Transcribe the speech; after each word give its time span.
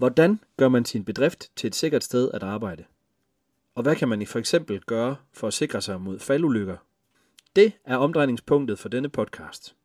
Hvordan 0.00 0.40
gør 0.56 0.68
man 0.68 0.84
sin 0.84 1.04
bedrift 1.04 1.50
til 1.56 1.66
et 1.66 1.74
sikkert 1.74 2.04
sted 2.04 2.30
at 2.34 2.42
arbejde? 2.42 2.84
Og 3.74 3.82
hvad 3.82 3.96
kan 3.96 4.08
man 4.08 4.22
i 4.22 4.24
for 4.24 4.38
eksempel 4.38 4.80
gøre 4.80 5.16
for 5.32 5.46
at 5.46 5.52
sikre 5.52 5.82
sig 5.82 6.00
mod 6.00 6.18
faldulykker? 6.18 6.76
Det 7.56 7.72
er 7.84 7.96
omdrejningspunktet 7.96 8.78
for 8.78 8.88
denne 8.88 9.08
podcast. 9.08 9.76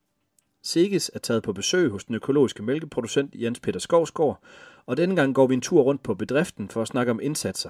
Siges 0.62 1.12
er 1.14 1.20
taget 1.20 1.44
på 1.44 1.54
besøg 1.54 1.90
hos 1.90 2.06
den 2.06 2.16
økologiske 2.16 2.64
mælkeproducent 2.64 3.36
Jens 3.36 3.60
Peter 3.60 3.80
Skovsgaard, 3.80 4.44
og 4.86 4.98
denne 4.98 5.16
gang 5.16 5.36
går 5.36 5.48
vi 5.48 5.54
en 5.54 5.62
tur 5.62 5.82
rundt 5.82 6.04
på 6.04 6.14
bedriften 6.14 6.70
for 6.70 6.82
at 6.82 6.88
snakke 6.88 7.12
om 7.12 7.20
indsatser. 7.24 7.70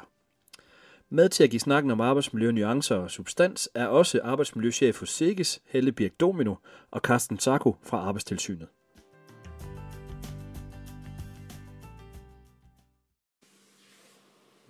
Med 1.10 1.30
til 1.30 1.44
at 1.44 1.50
give 1.50 1.60
snakken 1.60 1.92
om 1.92 2.02
arbejdsmiljø, 2.02 2.52
nuancer 2.52 2.96
og 2.96 3.12
substans 3.12 3.70
er 3.74 3.88
også 3.88 4.20
arbejdsmiljøchef 4.24 5.00
hos 5.00 5.10
Siges, 5.10 5.62
Helle 5.66 5.92
Birk 5.92 6.12
Domino 6.20 6.56
og 6.92 7.02
Carsten 7.02 7.40
Sarko 7.40 7.76
fra 7.84 7.98
Arbejdstilsynet. 7.98 8.68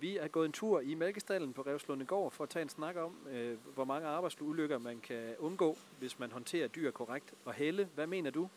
Vi 0.06 0.16
er 0.16 0.28
gået 0.28 0.46
en 0.46 0.52
tur 0.52 0.80
i 0.80 0.94
Mælkestallen 0.94 1.52
på 1.52 1.62
Revslundegård 1.62 2.32
for 2.32 2.44
at 2.44 2.50
tage 2.50 2.62
en 2.62 2.68
snak 2.68 2.96
om, 2.96 3.26
øh, 3.30 3.58
hvor 3.74 3.84
mange 3.84 4.06
arbejdsulykker 4.08 4.78
man 4.78 5.00
kan 5.00 5.36
undgå, 5.38 5.78
hvis 5.98 6.18
man 6.18 6.32
håndterer 6.32 6.68
dyr 6.68 6.90
korrekt. 6.90 7.34
Og 7.44 7.54
Helle, 7.54 7.88
hvad 7.94 8.06
mener 8.06 8.30
du? 8.30 8.48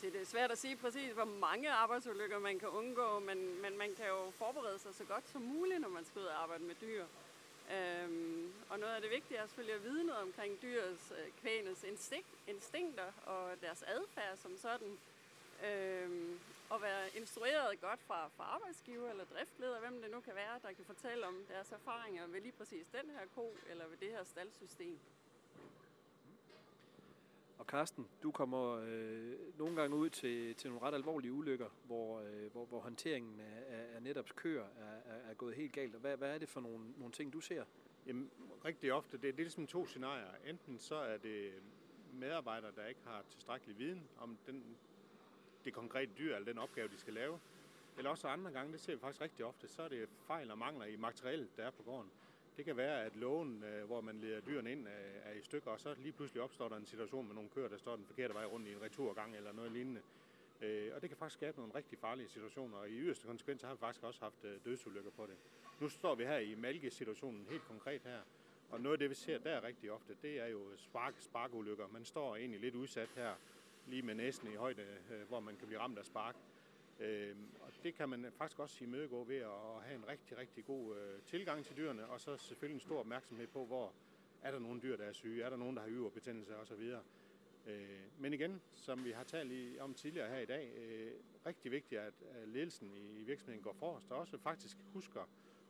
Så 0.00 0.06
det 0.06 0.20
er 0.20 0.26
svært 0.26 0.50
at 0.50 0.58
sige 0.58 0.76
præcis, 0.76 1.12
hvor 1.12 1.24
mange 1.24 1.70
arbejdsulykker 1.70 2.38
man 2.38 2.58
kan 2.58 2.68
undgå, 2.68 3.18
men, 3.18 3.62
men 3.62 3.78
man 3.78 3.88
kan 3.96 4.06
jo 4.06 4.30
forberede 4.30 4.78
sig 4.78 4.94
så 4.94 5.04
godt 5.04 5.28
som 5.32 5.42
muligt, 5.42 5.80
når 5.80 5.88
man 5.88 6.04
skal 6.04 6.20
ud 6.20 6.26
og 6.26 6.42
arbejde 6.42 6.64
med 6.64 6.74
dyr. 6.80 7.04
Øhm, 7.76 8.52
og 8.68 8.78
noget 8.78 8.94
af 8.94 9.00
det 9.00 9.10
vigtige 9.10 9.38
er 9.38 9.46
selvfølgelig 9.46 9.74
at 9.74 9.84
vide 9.84 10.06
noget 10.06 10.22
omkring 10.22 10.62
dyrs, 10.62 11.12
øh, 11.18 11.32
kvænes 11.40 11.84
instinkt, 11.84 12.32
instinkter 12.48 13.10
og 13.26 13.42
deres 13.62 13.82
adfærd 13.82 14.36
som 14.36 14.56
sådan. 14.56 14.98
Øhm, 15.64 16.38
og 16.70 16.82
være 16.82 17.16
instrueret 17.16 17.80
godt 17.80 18.02
fra, 18.02 18.28
fra 18.28 18.44
arbejdsgiver 18.44 19.10
eller 19.10 19.24
driftleder, 19.24 19.80
hvem 19.80 20.02
det 20.02 20.10
nu 20.10 20.20
kan 20.20 20.34
være, 20.34 20.60
der 20.62 20.72
kan 20.72 20.84
fortælle 20.84 21.26
om 21.26 21.44
deres 21.48 21.72
erfaringer 21.72 22.26
ved 22.26 22.40
lige 22.40 22.52
præcis 22.52 22.88
den 22.88 23.10
her 23.10 23.26
ko 23.34 23.56
eller 23.70 23.86
ved 23.86 23.96
det 23.96 24.10
her 24.10 24.24
staldsystem. 24.24 24.98
Og 27.58 27.64
Carsten, 27.64 28.08
du 28.22 28.30
kommer 28.30 28.80
øh, 28.86 29.58
nogle 29.58 29.76
gange 29.76 29.96
ud 29.96 30.10
til, 30.10 30.54
til 30.54 30.70
nogle 30.70 30.86
ret 30.86 30.94
alvorlige 30.94 31.32
ulykker, 31.32 31.68
hvor, 31.84 32.20
øh, 32.20 32.52
hvor, 32.52 32.64
hvor 32.64 32.80
håndteringen 32.80 33.40
af, 33.40 33.64
af, 33.68 33.96
af 33.96 34.02
netop 34.02 34.36
køer 34.36 34.64
er, 34.64 35.12
er, 35.12 35.30
er 35.30 35.34
gået 35.34 35.54
helt 35.54 35.72
galt. 35.72 35.94
Og 35.94 36.00
hvad, 36.00 36.16
hvad 36.16 36.34
er 36.34 36.38
det 36.38 36.48
for 36.48 36.60
nogle, 36.60 36.92
nogle 36.96 37.12
ting, 37.12 37.32
du 37.32 37.40
ser? 37.40 37.64
Jamen, 38.06 38.30
rigtig 38.64 38.92
ofte, 38.92 39.12
det, 39.12 39.22
det 39.22 39.30
er 39.30 39.44
ligesom 39.44 39.66
to 39.66 39.86
scenarier. 39.86 40.30
Enten 40.46 40.78
så 40.78 40.94
er 40.94 41.16
det 41.16 41.52
medarbejdere, 42.12 42.72
der 42.76 42.86
ikke 42.86 43.00
har 43.04 43.22
tilstrækkelig 43.30 43.78
viden 43.78 44.08
om 44.18 44.38
den, 44.46 44.76
det 45.66 45.74
konkrete 45.74 46.12
dyr 46.18 46.34
eller 46.34 46.52
den 46.52 46.58
opgave, 46.58 46.88
de 46.88 46.98
skal 46.98 47.14
lave. 47.14 47.38
Eller 47.98 48.10
også 48.10 48.28
andre 48.28 48.50
gange, 48.50 48.72
det 48.72 48.80
ser 48.80 48.94
vi 48.94 49.00
faktisk 49.00 49.20
rigtig 49.20 49.44
ofte, 49.44 49.68
så 49.68 49.82
er 49.82 49.88
det 49.88 50.08
fejl 50.26 50.50
og 50.50 50.58
mangler 50.58 50.84
i 50.84 50.96
materialet, 50.96 51.56
der 51.56 51.62
er 51.66 51.70
på 51.70 51.82
gården. 51.82 52.10
Det 52.56 52.64
kan 52.64 52.76
være, 52.76 53.04
at 53.04 53.16
lågen, 53.16 53.64
øh, 53.64 53.84
hvor 53.86 54.00
man 54.00 54.20
leder 54.20 54.40
dyrene 54.40 54.72
ind, 54.72 54.88
øh, 54.88 54.94
er 55.24 55.32
i 55.32 55.42
stykker, 55.42 55.70
og 55.70 55.80
så 55.80 55.94
lige 55.98 56.12
pludselig 56.12 56.42
opstår 56.42 56.68
der 56.68 56.76
en 56.76 56.86
situation 56.86 57.26
med 57.26 57.34
nogle 57.34 57.50
køer, 57.50 57.68
der 57.68 57.76
står 57.76 57.96
den 57.96 58.04
forkerte 58.06 58.34
vej 58.34 58.44
rundt 58.44 58.68
i 58.68 58.72
en 58.72 58.82
returgang 58.82 59.36
eller 59.36 59.52
noget 59.52 59.72
lignende. 59.72 60.00
Øh, 60.60 60.90
og 60.94 61.02
det 61.02 61.10
kan 61.10 61.16
faktisk 61.16 61.38
skabe 61.38 61.58
nogle 61.58 61.74
rigtig 61.74 61.98
farlige 61.98 62.28
situationer, 62.28 62.78
og 62.78 62.88
i 62.88 62.92
yderste 62.92 63.26
konsekvens 63.26 63.62
har 63.62 63.74
vi 63.74 63.78
faktisk 63.78 64.04
også 64.04 64.20
haft 64.20 64.64
dødsulykker 64.64 65.10
på 65.10 65.26
det. 65.26 65.36
Nu 65.80 65.88
står 65.88 66.14
vi 66.14 66.24
her 66.24 66.38
i 66.38 66.54
malkesituationen 66.54 67.46
helt 67.50 67.62
konkret 67.62 68.02
her, 68.04 68.20
og 68.70 68.80
noget 68.80 68.94
af 68.94 68.98
det, 68.98 69.10
vi 69.10 69.14
ser 69.14 69.38
der 69.38 69.62
rigtig 69.62 69.92
ofte, 69.92 70.16
det 70.22 70.40
er 70.40 70.46
jo 70.46 70.60
spark, 70.76 71.14
sparkulykker. 71.18 71.86
Man 71.88 72.04
står 72.04 72.36
egentlig 72.36 72.60
lidt 72.60 72.74
udsat 72.74 73.08
her, 73.16 73.34
lige 73.86 74.02
med 74.02 74.14
næsen 74.14 74.52
i 74.52 74.54
højde, 74.54 74.82
øh, 75.12 75.28
hvor 75.28 75.40
man 75.40 75.56
kan 75.56 75.66
blive 75.66 75.80
ramt 75.80 75.98
af 75.98 76.04
spark. 76.04 76.36
Øh, 77.00 77.36
og 77.60 77.72
det 77.82 77.94
kan 77.94 78.08
man 78.08 78.26
faktisk 78.38 78.58
også 78.58 78.84
imødegå 78.84 79.24
ved 79.24 79.36
at 79.36 79.82
have 79.82 79.96
en 79.96 80.08
rigtig, 80.08 80.38
rigtig 80.38 80.64
god 80.64 80.96
øh, 80.96 81.22
tilgang 81.22 81.64
til 81.64 81.76
dyrene, 81.76 82.06
og 82.06 82.20
så 82.20 82.36
selvfølgelig 82.36 82.74
en 82.74 82.80
stor 82.80 83.00
opmærksomhed 83.00 83.46
på, 83.46 83.64
hvor 83.64 83.92
er 84.42 84.50
der 84.50 84.58
nogle 84.58 84.80
dyr, 84.80 84.96
der 84.96 85.04
er 85.04 85.12
syge, 85.12 85.42
er 85.42 85.50
der 85.50 85.56
nogen, 85.56 85.76
der 85.76 85.82
har 85.82 85.90
yverbetændelse 85.90 86.56
osv. 86.56 86.92
Øh, 87.66 88.00
men 88.18 88.32
igen, 88.32 88.60
som 88.74 89.04
vi 89.04 89.10
har 89.12 89.24
talt 89.24 89.52
i, 89.52 89.78
om 89.80 89.94
tidligere 89.94 90.28
her 90.28 90.38
i 90.38 90.46
dag, 90.46 90.72
øh, 90.76 91.12
rigtig 91.46 91.72
vigtigt, 91.72 92.00
at 92.00 92.14
ledelsen 92.46 92.92
i, 92.92 93.20
i 93.20 93.22
virksomheden 93.22 93.62
går 93.62 93.72
forrest, 93.72 94.10
og 94.10 94.18
også 94.18 94.38
faktisk 94.38 94.76
husker 94.92 95.28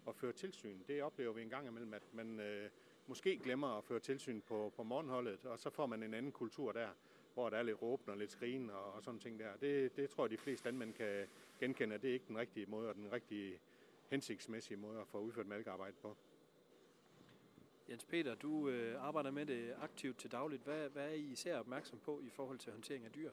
at 0.08 0.16
føre 0.16 0.32
tilsyn. 0.32 0.78
Det 0.88 1.02
oplever 1.02 1.32
vi 1.32 1.42
en 1.42 1.50
gang 1.50 1.66
imellem, 1.66 1.94
at 1.94 2.14
man 2.14 2.40
øh, 2.40 2.70
måske 3.06 3.38
glemmer 3.38 3.78
at 3.78 3.84
føre 3.84 4.00
tilsyn 4.00 4.40
på, 4.40 4.72
på 4.76 4.82
morgenholdet, 4.82 5.44
og 5.44 5.58
så 5.58 5.70
får 5.70 5.86
man 5.86 6.02
en 6.02 6.14
anden 6.14 6.32
kultur 6.32 6.72
der 6.72 6.88
hvor 7.36 7.50
der 7.50 7.56
er 7.56 7.62
lidt 7.62 7.82
råben 7.82 8.10
og 8.10 8.16
lidt 8.16 8.32
skrigen 8.32 8.70
og, 8.70 8.92
og 8.92 9.02
sådan 9.02 9.20
ting 9.20 9.38
der. 9.38 9.56
Det, 9.60 9.96
det 9.96 10.10
tror 10.10 10.24
jeg, 10.24 10.30
de 10.30 10.38
fleste 10.38 10.64
landmænd 10.64 10.94
kan 10.94 11.26
genkende, 11.60 11.94
at 11.94 12.02
det 12.02 12.10
er 12.10 12.14
ikke 12.14 12.24
den 12.28 12.38
rigtige 12.38 12.66
måde 12.66 12.88
og 12.88 12.94
den 12.94 13.12
rigtige 13.12 13.60
hensigtsmæssige 14.08 14.76
måde 14.76 15.00
at 15.00 15.08
få 15.08 15.18
udført 15.18 15.46
malkearbejde 15.46 15.96
på. 16.02 16.16
Jens 17.88 18.04
Peter, 18.04 18.34
du 18.34 18.68
øh, 18.68 19.04
arbejder 19.04 19.30
med 19.30 19.46
det 19.46 19.74
aktivt 19.82 20.18
til 20.18 20.32
dagligt. 20.32 20.62
Hvad, 20.62 20.88
hvad 20.88 21.04
er 21.04 21.14
I 21.14 21.20
især 21.20 21.58
opmærksom 21.58 21.98
på 21.98 22.20
i 22.26 22.30
forhold 22.30 22.58
til 22.58 22.72
håndtering 22.72 23.04
af 23.04 23.12
dyr? 23.12 23.30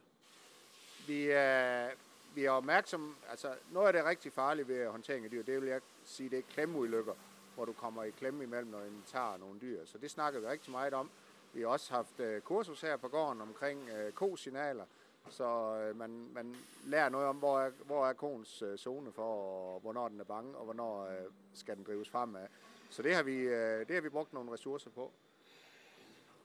Vi 1.06 1.30
er, 1.30 1.90
vi 2.34 2.44
er 2.44 2.50
opmærksom, 2.50 3.16
altså 3.30 3.54
noget 3.70 3.86
af 3.86 3.92
det 3.92 4.04
rigtig 4.04 4.32
farlige 4.32 4.68
ved 4.68 4.88
håndtering 4.88 5.24
af 5.24 5.30
dyr, 5.30 5.42
det 5.42 5.60
vil 5.60 5.68
jeg 5.68 5.80
sige, 6.04 6.30
det 6.30 6.38
er 6.38 6.42
klemmeulykker, 6.42 7.14
hvor 7.54 7.64
du 7.64 7.72
kommer 7.72 8.04
i 8.04 8.10
klemme 8.10 8.44
imellem, 8.44 8.70
når 8.70 8.80
en 8.80 9.02
tager 9.06 9.36
nogle 9.36 9.60
dyr. 9.60 9.84
Så 9.84 9.98
det 9.98 10.10
snakker 10.10 10.40
vi 10.40 10.46
rigtig 10.46 10.70
meget 10.70 10.94
om. 10.94 11.10
Vi 11.54 11.60
har 11.60 11.68
også 11.68 11.94
haft 11.94 12.20
øh, 12.20 12.40
kursus 12.40 12.80
her 12.80 12.96
på 12.96 13.08
gården 13.08 13.40
omkring 13.40 13.88
øh, 13.88 14.12
kosignaler, 14.12 14.84
så 15.30 15.44
øh, 15.76 15.96
man, 15.96 16.28
man 16.32 16.56
lærer 16.84 17.08
noget 17.08 17.26
om, 17.26 17.36
hvor 17.36 17.60
er, 17.60 17.70
hvor 17.70 18.06
er 18.06 18.12
koens 18.12 18.62
øh, 18.62 18.78
zone 18.78 19.12
for, 19.12 19.22
og 19.22 19.80
hvornår 19.80 20.08
den 20.08 20.20
er 20.20 20.24
bange, 20.24 20.56
og 20.56 20.64
hvornår 20.64 21.04
øh, 21.06 21.16
skal 21.54 21.76
den 21.76 21.84
drives 21.84 22.10
fremad. 22.10 22.46
Så 22.90 23.02
det 23.02 23.14
har, 23.14 23.22
vi, 23.22 23.36
øh, 23.36 23.86
det 23.86 23.94
har 23.94 24.00
vi 24.00 24.08
brugt 24.08 24.32
nogle 24.32 24.52
ressourcer 24.52 24.90
på. 24.90 25.12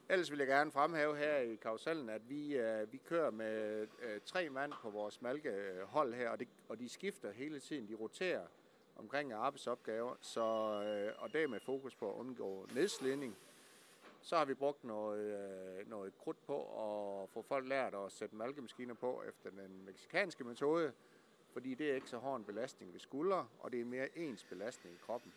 Ellers 0.08 0.30
vil 0.30 0.38
jeg 0.38 0.48
gerne 0.48 0.72
fremhæve 0.72 1.16
her 1.16 1.36
i 1.36 1.54
karusellen, 1.54 2.08
at 2.08 2.28
vi, 2.28 2.56
øh, 2.56 2.92
vi 2.92 3.00
kører 3.08 3.30
med 3.30 3.86
øh, 4.02 4.20
tre 4.24 4.48
mand 4.48 4.72
på 4.82 4.90
vores 4.90 5.22
malkehold 5.22 6.12
øh, 6.12 6.18
her, 6.18 6.30
og, 6.30 6.38
det, 6.40 6.48
og 6.68 6.78
de 6.78 6.88
skifter 6.88 7.32
hele 7.32 7.60
tiden. 7.60 7.88
De 7.88 7.94
roterer 7.94 8.46
omkring 8.96 9.32
arbejdsopgaver, 9.32 10.14
så, 10.20 10.42
øh, 10.82 11.22
og 11.22 11.32
det 11.32 11.42
er 11.42 11.48
med 11.48 11.60
fokus 11.60 11.94
på 11.94 12.10
at 12.10 12.14
undgå 12.14 12.66
nedslidning 12.74 13.36
så 14.22 14.36
har 14.36 14.44
vi 14.44 14.54
brugt 14.54 14.84
noget, 14.84 15.20
øh, 15.20 15.90
noget 15.90 16.18
krudt 16.18 16.46
på 16.46 16.60
at 16.62 17.28
få 17.30 17.42
folk 17.42 17.68
lært 17.68 17.94
at 17.94 18.12
sætte 18.12 18.36
malkemaskiner 18.36 18.94
på 18.94 19.22
efter 19.28 19.50
den 19.50 19.84
meksikanske 19.84 20.44
metode, 20.44 20.92
fordi 21.52 21.74
det 21.74 21.90
er 21.90 21.94
ikke 21.94 22.08
så 22.08 22.16
hård 22.18 22.38
en 22.38 22.44
belastning 22.44 22.92
ved 22.92 23.00
skuldre, 23.00 23.48
og 23.60 23.72
det 23.72 23.80
er 23.80 23.84
mere 23.84 24.18
ens 24.18 24.44
belastning 24.44 24.94
i 24.94 24.98
kroppen. 25.06 25.32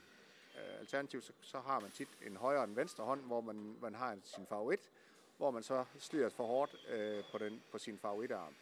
Øh, 0.56 0.80
alternativt 0.80 1.24
så, 1.24 1.34
så 1.42 1.60
har 1.60 1.80
man 1.80 1.92
tit 1.92 2.10
en 2.26 2.36
højre 2.36 2.60
og 2.60 2.64
en 2.64 2.76
venstre 2.76 3.04
hånd, 3.04 3.22
hvor 3.22 3.42
man, 3.42 3.78
man 3.82 3.96
har 3.96 4.18
sin 4.24 4.46
favorit, 4.46 4.92
hvor 5.38 5.52
man 5.52 5.64
så 5.64 5.86
slider 6.00 6.30
for 6.30 6.46
hårdt 6.46 6.76
øh, 6.90 7.24
på, 7.32 7.38
den, 7.38 7.64
på 7.72 7.78
sin 7.78 7.98
favoritarm. 7.98 8.54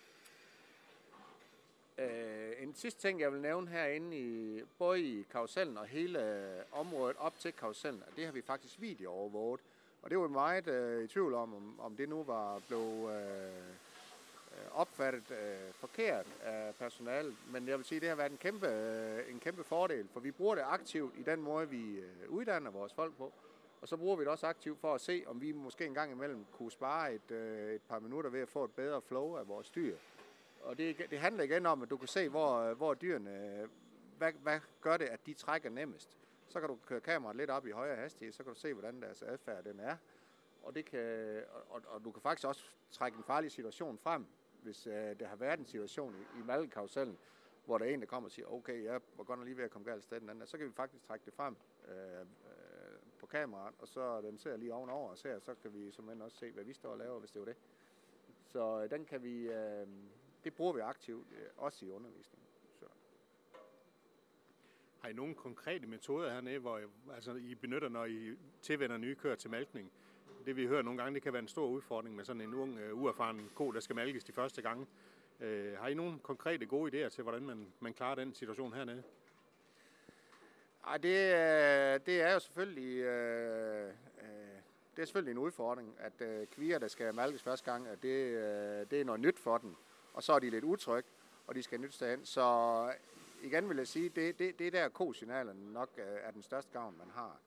Øh, 1.97 2.53
en 2.59 2.75
sidste 2.75 3.01
ting, 3.01 3.19
jeg 3.19 3.33
vil 3.33 3.41
nævne 3.41 3.69
herinde, 3.69 4.17
i, 4.17 4.61
både 4.77 5.01
i 5.01 5.23
karusellen 5.31 5.77
og 5.77 5.85
hele 5.85 6.63
området 6.71 7.17
op 7.17 7.39
til 7.39 7.53
karusellen, 7.53 8.03
det 8.15 8.25
har 8.25 8.31
vi 8.31 8.41
faktisk 8.41 8.81
videoovervåget. 8.81 9.61
Og 10.01 10.09
det 10.09 10.19
var 10.19 10.27
meget 10.27 10.67
øh, 10.67 11.03
i 11.03 11.07
tvivl 11.07 11.33
om, 11.33 11.55
om, 11.55 11.79
om 11.79 11.95
det 11.95 12.09
nu 12.09 12.23
var 12.23 12.61
blevet 12.67 13.15
øh, 13.15 13.81
opfattet 14.73 15.31
øh, 15.31 15.73
forkert 15.73 16.25
af 16.43 16.75
personalet. 16.75 17.35
Men 17.51 17.67
jeg 17.67 17.77
vil 17.77 17.85
sige, 17.85 17.97
at 17.97 18.01
det 18.01 18.09
har 18.09 18.15
været 18.15 18.31
en 18.31 18.37
kæmpe, 18.37 18.67
øh, 18.67 19.31
en 19.31 19.39
kæmpe 19.39 19.63
fordel, 19.63 20.07
for 20.13 20.19
vi 20.19 20.31
bruger 20.31 20.55
det 20.55 20.63
aktivt 20.67 21.13
i 21.17 21.23
den 21.23 21.41
måde, 21.41 21.69
vi 21.69 21.99
øh, 21.99 22.29
uddanner 22.29 22.71
vores 22.71 22.93
folk 22.93 23.17
på. 23.17 23.33
Og 23.81 23.87
så 23.87 23.97
bruger 23.97 24.15
vi 24.15 24.23
det 24.23 24.31
også 24.31 24.47
aktivt 24.47 24.79
for 24.79 24.95
at 24.95 25.01
se, 25.01 25.23
om 25.27 25.41
vi 25.41 25.51
måske 25.51 25.85
en 25.85 25.93
gang 25.93 26.11
imellem 26.11 26.45
kunne 26.51 26.71
spare 26.71 27.13
et, 27.13 27.31
øh, 27.31 27.73
et 27.73 27.81
par 27.81 27.99
minutter 27.99 28.29
ved 28.29 28.41
at 28.41 28.49
få 28.49 28.63
et 28.63 28.71
bedre 28.71 29.01
flow 29.01 29.35
af 29.35 29.47
vores 29.47 29.69
dyr. 29.69 29.95
Og 30.61 30.77
det, 30.77 30.97
det 31.09 31.19
handler 31.19 31.43
igen 31.43 31.65
om, 31.65 31.81
at 31.81 31.89
du 31.89 31.97
kan 31.97 32.07
se, 32.07 32.29
hvor, 32.29 32.59
øh, 32.59 32.77
hvor 32.77 32.93
dyrene, 32.93 33.61
øh, 33.61 33.67
hvad, 34.17 34.31
hvad 34.43 34.59
gør 34.81 34.97
det, 34.97 35.05
at 35.05 35.19
de 35.25 35.33
trækker 35.33 35.69
nemmest. 35.69 36.17
Så 36.51 36.59
kan 36.59 36.69
du 36.69 36.77
køre 36.85 37.01
kameraet 37.01 37.37
lidt 37.37 37.49
op 37.49 37.67
i 37.67 37.71
højere 37.71 37.95
hastighed, 37.95 38.33
så 38.33 38.43
kan 38.43 38.53
du 38.53 38.59
se, 38.59 38.73
hvordan 38.73 39.01
deres 39.01 39.21
adfærd 39.21 39.63
den 39.63 39.79
er. 39.79 39.97
Og, 40.63 40.75
det 40.75 40.85
kan, 40.85 41.43
og, 41.69 41.81
og 41.87 42.03
du 42.03 42.11
kan 42.11 42.21
faktisk 42.21 42.47
også 42.47 42.65
trække 42.91 43.17
en 43.17 43.23
farlig 43.23 43.51
situation 43.51 43.97
frem, 43.97 44.25
hvis 44.63 44.87
øh, 44.87 45.19
der 45.19 45.27
har 45.27 45.35
været 45.35 45.59
en 45.59 45.65
situation 45.65 46.15
i, 46.15 46.39
i 46.39 46.43
malkekarusellen, 46.43 47.17
hvor 47.65 47.77
der 47.77 47.85
er 47.85 47.89
en, 47.89 47.99
der 47.99 48.07
kommer 48.07 48.27
og 48.27 48.31
siger, 48.31 48.53
okay, 48.53 48.83
jeg 48.83 49.01
var 49.17 49.23
godt 49.23 49.39
nok 49.39 49.45
lige 49.45 49.57
ved 49.57 49.63
at 49.63 49.71
komme 49.71 49.91
galt 49.91 50.03
sted 50.03 50.19
den 50.19 50.29
anden, 50.29 50.47
så 50.47 50.57
kan 50.57 50.67
vi 50.67 50.71
faktisk 50.71 51.03
trække 51.03 51.25
det 51.25 51.33
frem 51.33 51.55
øh, 51.87 52.19
øh 52.19 52.25
på 53.19 53.27
kameraet, 53.27 53.75
og 53.79 53.87
så 53.87 54.21
den 54.21 54.37
ser 54.37 54.57
lige 54.57 54.73
ovenover 54.73 55.09
og 55.09 55.17
ser, 55.17 55.39
så 55.39 55.55
kan 55.55 55.73
vi 55.73 55.91
simpelthen 55.91 56.21
også 56.21 56.37
se, 56.37 56.51
hvad 56.51 56.63
vi 56.63 56.73
står 56.73 56.89
og 56.89 56.97
laver, 56.97 57.19
hvis 57.19 57.31
det 57.31 57.39
var 57.39 57.45
det. 57.45 57.55
Så 58.45 58.83
øh, 58.83 58.89
den 58.89 59.05
kan 59.05 59.23
vi, 59.23 59.51
øh, 59.51 59.87
det 60.43 60.53
bruger 60.53 60.73
vi 60.73 60.79
aktivt, 60.79 61.27
øh, 61.31 61.47
også 61.57 61.85
i 61.85 61.89
undervisningen. 61.89 62.50
Har 65.01 65.09
I 65.09 65.13
nogle 65.13 65.35
konkrete 65.35 65.87
metoder 65.87 66.33
hernede, 66.33 66.59
hvor 66.59 66.79
altså, 67.15 67.33
I 67.33 67.55
benytter, 67.55 67.89
når 67.89 68.05
I 68.05 68.37
tilvender 68.61 68.97
nye 68.97 69.15
køer 69.15 69.35
til 69.35 69.49
malkning? 69.49 69.91
Det 70.45 70.55
vi 70.55 70.67
hører 70.67 70.81
nogle 70.81 71.01
gange, 71.01 71.15
det 71.15 71.23
kan 71.23 71.33
være 71.33 71.41
en 71.41 71.47
stor 71.47 71.67
udfordring 71.67 72.15
med 72.15 72.25
sådan 72.25 72.41
en 72.41 72.53
ung, 72.53 72.79
uh, 72.91 73.01
uerfaren 73.01 73.49
ko, 73.55 73.71
der 73.71 73.79
skal 73.79 73.95
malkes 73.95 74.23
de 74.23 74.31
første 74.31 74.61
gange. 74.61 74.87
Uh, 75.39 75.47
har 75.79 75.87
I 75.87 75.93
nogle 75.93 76.19
konkrete 76.19 76.65
gode 76.65 77.05
idéer 77.05 77.09
til, 77.09 77.23
hvordan 77.23 77.43
man, 77.43 77.67
man 77.79 77.93
klarer 77.93 78.15
den 78.15 78.33
situation 78.33 78.73
hernede? 78.73 79.03
Ej, 80.87 80.97
det, 80.97 81.15
øh, 81.15 81.99
det 82.05 82.21
er 82.21 82.33
jo 82.33 82.39
selvfølgelig, 82.39 82.97
øh, 82.97 83.87
øh, 83.87 83.93
det 84.95 85.01
er 85.01 85.05
selvfølgelig 85.05 85.31
en 85.31 85.37
udfordring, 85.37 85.95
at 85.99 86.21
øh, 86.21 86.47
kvier, 86.47 86.79
der 86.79 86.87
skal 86.87 87.13
malkes 87.13 87.43
første 87.43 87.71
gang, 87.71 87.87
at 87.87 88.03
det, 88.03 88.25
øh, 88.25 88.85
det 88.91 89.01
er 89.01 89.05
noget 89.05 89.21
nyt 89.21 89.39
for 89.39 89.57
dem. 89.57 89.75
Og 90.13 90.23
så 90.23 90.33
er 90.33 90.39
de 90.39 90.49
lidt 90.49 90.63
utrygge, 90.63 91.09
og 91.47 91.55
de 91.55 91.63
skal 91.63 91.81
nyt 91.81 91.99
hen. 91.99 92.25
Så 92.25 92.93
igen 93.41 93.69
vil 93.69 93.77
jeg 93.77 93.87
sige, 93.87 94.09
det, 94.09 94.39
det, 94.39 94.59
det 94.59 94.73
der 94.73 94.89
ko-signalerne 94.89 95.73
nok 95.73 95.89
øh, 95.97 96.17
er 96.21 96.31
den 96.31 96.41
største 96.41 96.71
gavn, 96.71 96.97
man 96.97 97.09
har. 97.09 97.39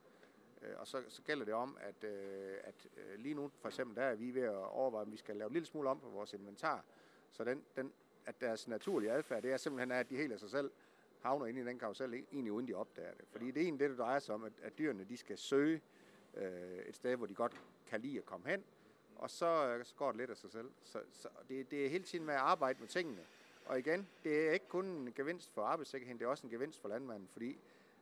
Øh, 0.63 0.71
Og 0.79 0.87
så, 0.87 1.03
så 1.09 1.23
gælder 1.23 1.45
det 1.45 1.55
om, 1.55 1.77
at, 1.81 2.05
øh, 2.05 2.57
at 2.65 2.75
øh, 2.97 3.19
lige 3.19 3.35
nu 3.35 3.51
for 3.61 3.69
eksempel, 3.69 3.97
der 3.97 4.03
er 4.03 4.15
vi 4.15 4.35
ved 4.35 4.43
at 4.43 4.55
overveje, 4.55 5.05
om 5.05 5.13
vi 5.13 5.17
skal 5.17 5.37
lave 5.37 5.47
en 5.47 5.53
lille 5.53 5.67
smule 5.67 5.89
om 5.89 6.01
på 6.01 6.09
vores 6.09 6.33
inventar, 6.33 6.85
så 7.31 7.45
den, 7.45 7.65
den, 7.77 7.93
at 8.27 8.41
deres 8.41 8.69
naturlige 8.69 9.13
adfærd, 9.13 9.43
det 9.43 9.53
er 9.53 9.57
simpelthen, 9.57 9.91
at 9.91 10.11
de 10.11 10.17
helt 10.17 10.33
af 10.33 10.41
sig 10.41 10.51
selv 10.51 10.71
havner 11.21 11.47
inde 11.47 11.61
i 11.61 11.65
den 11.65 11.79
karusel, 11.79 12.15
e-, 12.15 12.25
egentlig 12.33 12.53
uden 12.53 12.69
de 12.69 12.75
opdager 12.75 13.15
det. 13.15 13.25
Fordi 13.31 13.47
det 13.47 13.57
er 13.57 13.65
egentlig 13.65 13.81
det, 13.81 13.91
det 13.91 13.99
drejer 13.99 14.19
sig 14.19 14.35
om, 14.35 14.45
at, 14.45 14.53
at 14.63 14.79
dyrene 14.79 15.05
de 15.05 15.17
skal 15.17 15.39
søge 15.39 15.81
øh, 16.35 16.79
et 16.79 16.95
sted, 16.95 17.17
hvor 17.17 17.27
de 17.27 17.35
godt 17.35 17.61
kan 17.87 18.01
lide 18.01 18.19
at 18.19 18.25
komme 18.27 18.49
hen, 18.49 18.65
og 19.17 19.31
så, 19.31 19.69
øh, 19.69 19.85
så 19.85 19.95
går 19.95 20.09
det 20.09 20.17
lidt 20.17 20.31
af 20.31 20.37
sig 20.37 20.51
selv. 20.51 20.71
Så, 20.83 21.01
så 21.13 21.29
det, 21.49 21.71
det 21.71 21.85
er 21.85 21.89
hele 21.91 22.05
tiden 22.05 22.27
med 22.27 22.35
at 22.35 22.41
arbejde 22.41 22.81
med 22.81 22.89
tingene. 22.89 23.21
Og 23.67 23.79
igen, 23.79 24.09
det 24.25 24.49
er 24.49 24.53
ikke 24.53 24.69
kun 24.69 24.85
en 24.87 25.13
gevinst 25.13 25.53
for 25.55 25.63
arbejdssikkerheden, 25.63 26.19
det 26.19 26.25
er 26.25 26.29
også 26.29 26.47
en 26.47 26.51
gevinst 26.51 26.81
for 26.81 26.89
landmanden, 26.89 27.29
fordi 27.33 27.59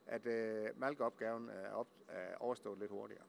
at 0.06 0.26
øh, 0.26 0.80
malkeopgaven 0.80 1.48
er, 1.48 1.72
op, 1.72 1.88
er 2.08 2.36
overstået 2.40 2.78
lidt 2.78 2.90
hurtigere. 2.90 3.24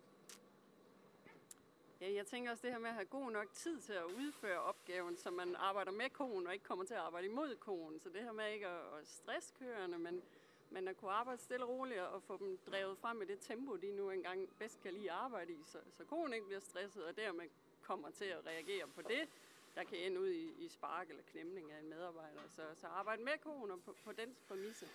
Ja, 2.01 2.13
jeg 2.13 2.25
tænker 2.25 2.51
også 2.51 2.61
det 2.61 2.71
her 2.71 2.79
med 2.79 2.89
at 2.89 2.95
have 2.95 3.05
god 3.05 3.31
nok 3.31 3.53
tid 3.53 3.79
til 3.79 3.93
at 3.93 4.03
udføre 4.03 4.59
opgaven, 4.59 5.17
så 5.17 5.31
man 5.31 5.55
arbejder 5.55 5.91
med 5.91 6.09
konen 6.09 6.47
og 6.47 6.53
ikke 6.53 6.65
kommer 6.65 6.85
til 6.85 6.93
at 6.93 6.99
arbejde 6.99 7.27
imod 7.27 7.55
konen. 7.55 7.99
Så 7.99 8.09
det 8.09 8.23
her 8.23 8.31
med 8.31 8.51
ikke 8.53 8.67
at, 8.67 8.99
at 8.99 9.07
stresse 9.07 9.53
køerne, 9.59 9.99
men, 9.99 10.21
men 10.69 10.87
at 10.87 10.97
kunne 10.97 11.11
arbejde 11.11 11.41
stille 11.41 11.65
og 11.65 11.69
roligt 11.69 11.99
og 11.99 12.23
få 12.23 12.37
dem 12.37 12.57
drevet 12.71 12.97
frem 12.97 13.21
i 13.21 13.25
det 13.25 13.39
tempo, 13.39 13.75
de 13.75 13.91
nu 13.91 14.09
engang 14.09 14.49
bedst 14.59 14.81
kan 14.81 14.93
lide 14.93 15.11
at 15.11 15.17
arbejde 15.17 15.53
i, 15.53 15.63
så, 15.65 15.77
så 15.97 16.03
konen 16.03 16.33
ikke 16.33 16.45
bliver 16.45 16.59
stresset 16.59 17.05
og 17.05 17.17
dermed 17.17 17.45
kommer 17.81 18.09
til 18.09 18.25
at 18.25 18.45
reagere 18.45 18.87
på 18.87 19.01
det, 19.01 19.29
der 19.75 19.83
kan 19.83 19.97
ende 19.97 20.21
ud 20.21 20.29
i, 20.29 20.65
i 20.65 20.67
spark 20.67 21.09
eller 21.09 21.23
klemning 21.23 21.71
af 21.71 21.79
en 21.79 21.89
medarbejder. 21.89 22.41
Så, 22.49 22.61
så 22.75 22.87
arbejde 22.87 23.23
med 23.23 23.33
koen 23.41 23.71
og 23.71 23.83
på, 23.85 23.95
på 24.03 24.11
dens 24.11 24.39
præmisse. 24.47 24.85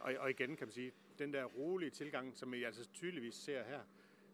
Og, 0.00 0.14
og 0.18 0.30
igen 0.30 0.56
kan 0.56 0.66
man 0.66 0.72
sige, 0.72 0.92
den 1.18 1.32
der 1.32 1.44
rolige 1.44 1.90
tilgang, 1.90 2.36
som 2.36 2.54
I 2.54 2.62
altså 2.62 2.88
tydeligvis 2.94 3.34
ser 3.34 3.64
her, 3.64 3.80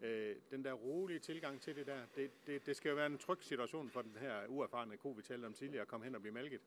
øh, 0.02 0.36
den 0.50 0.64
der 0.64 0.72
rolige 0.72 1.18
tilgang 1.18 1.60
til 1.60 1.76
det 1.76 1.86
der, 1.86 2.06
det, 2.16 2.30
det, 2.46 2.66
det 2.66 2.76
skal 2.76 2.88
jo 2.88 2.94
være 2.94 3.06
en 3.06 3.18
tryg 3.18 3.42
situation 3.42 3.90
for 3.90 4.02
den 4.02 4.16
her 4.20 4.46
uerfarne 4.48 4.96
ko, 4.96 5.10
vi 5.10 5.22
talte 5.22 5.46
om 5.46 5.54
tidligere, 5.54 5.82
at 5.82 5.88
komme 5.88 6.04
hen 6.04 6.14
og 6.14 6.20
blive 6.20 6.34
malket. 6.34 6.60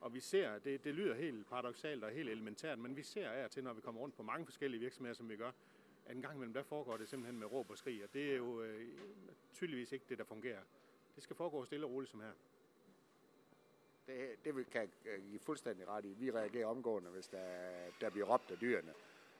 Og 0.00 0.14
vi 0.14 0.20
ser, 0.20 0.58
det, 0.58 0.84
det 0.84 0.94
lyder 0.94 1.14
helt 1.14 1.46
paradoxalt 1.46 2.04
og 2.04 2.10
helt 2.10 2.28
elementært, 2.28 2.78
men 2.78 2.96
vi 2.96 3.02
ser 3.02 3.30
af 3.30 3.50
til, 3.50 3.64
når 3.64 3.72
vi 3.72 3.80
kommer 3.80 4.00
rundt 4.00 4.16
på 4.16 4.22
mange 4.22 4.46
forskellige 4.46 4.80
virksomheder, 4.80 5.14
som 5.14 5.28
vi 5.28 5.36
gør, 5.36 5.52
at 6.06 6.16
en 6.16 6.22
gang 6.22 6.34
imellem, 6.34 6.54
der 6.54 6.62
foregår 6.62 6.96
det 6.96 7.08
simpelthen 7.08 7.38
med 7.38 7.52
råb 7.52 7.70
og 7.70 7.78
skrig, 7.78 8.04
og 8.04 8.14
det 8.14 8.32
er 8.32 8.36
jo 8.36 8.62
øh, 8.62 8.88
tydeligvis 9.54 9.92
ikke 9.92 10.04
det, 10.08 10.18
der 10.18 10.24
fungerer. 10.24 10.62
Det 11.20 11.24
skal 11.24 11.36
foregå 11.36 11.64
stille 11.64 11.86
og 11.86 11.92
roligt 11.92 12.10
som 12.10 12.20
her. 12.20 12.32
Det, 14.06 14.44
det 14.44 14.56
vil- 14.56 14.64
kan 14.64 14.90
jeg 15.04 15.20
give 15.20 15.38
fuldstændig 15.38 15.88
ret 15.88 16.04
i. 16.04 16.08
Vi 16.12 16.30
reagerer 16.30 16.66
omgående, 16.66 17.10
hvis 17.10 17.26
der, 17.28 17.46
der 18.00 18.10
bliver 18.10 18.26
råbt 18.26 18.50
af 18.50 18.58
dyrene, 18.58 18.94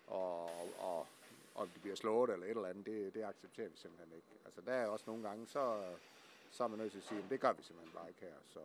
og, 0.07 0.45
og, 0.79 1.07
og 1.55 1.67
de 1.75 1.81
bliver 1.81 1.97
slået 1.97 2.31
eller 2.31 2.47
et 2.47 2.51
eller 2.51 2.69
andet. 2.69 2.87
Det, 2.87 3.15
det 3.15 3.25
accepterer 3.25 3.69
vi 3.69 3.77
simpelthen 3.77 4.13
ikke. 4.17 4.27
Altså 4.45 4.61
der 4.61 4.73
er 4.73 4.87
også 4.87 5.05
nogle 5.09 5.29
gange, 5.29 5.47
så, 5.47 5.95
så 6.51 6.65
er 6.65 6.69
man 6.69 6.79
nødt 6.79 6.93
til 6.93 6.99
at 6.99 7.05
sige, 7.05 7.19
at 7.25 7.31
det 7.31 7.41
gør 7.41 7.53
vi 7.53 7.63
simpelthen 7.63 7.95
bare 7.95 8.09
ikke 8.09 8.21
her. 8.21 8.35
Så, 8.49 8.61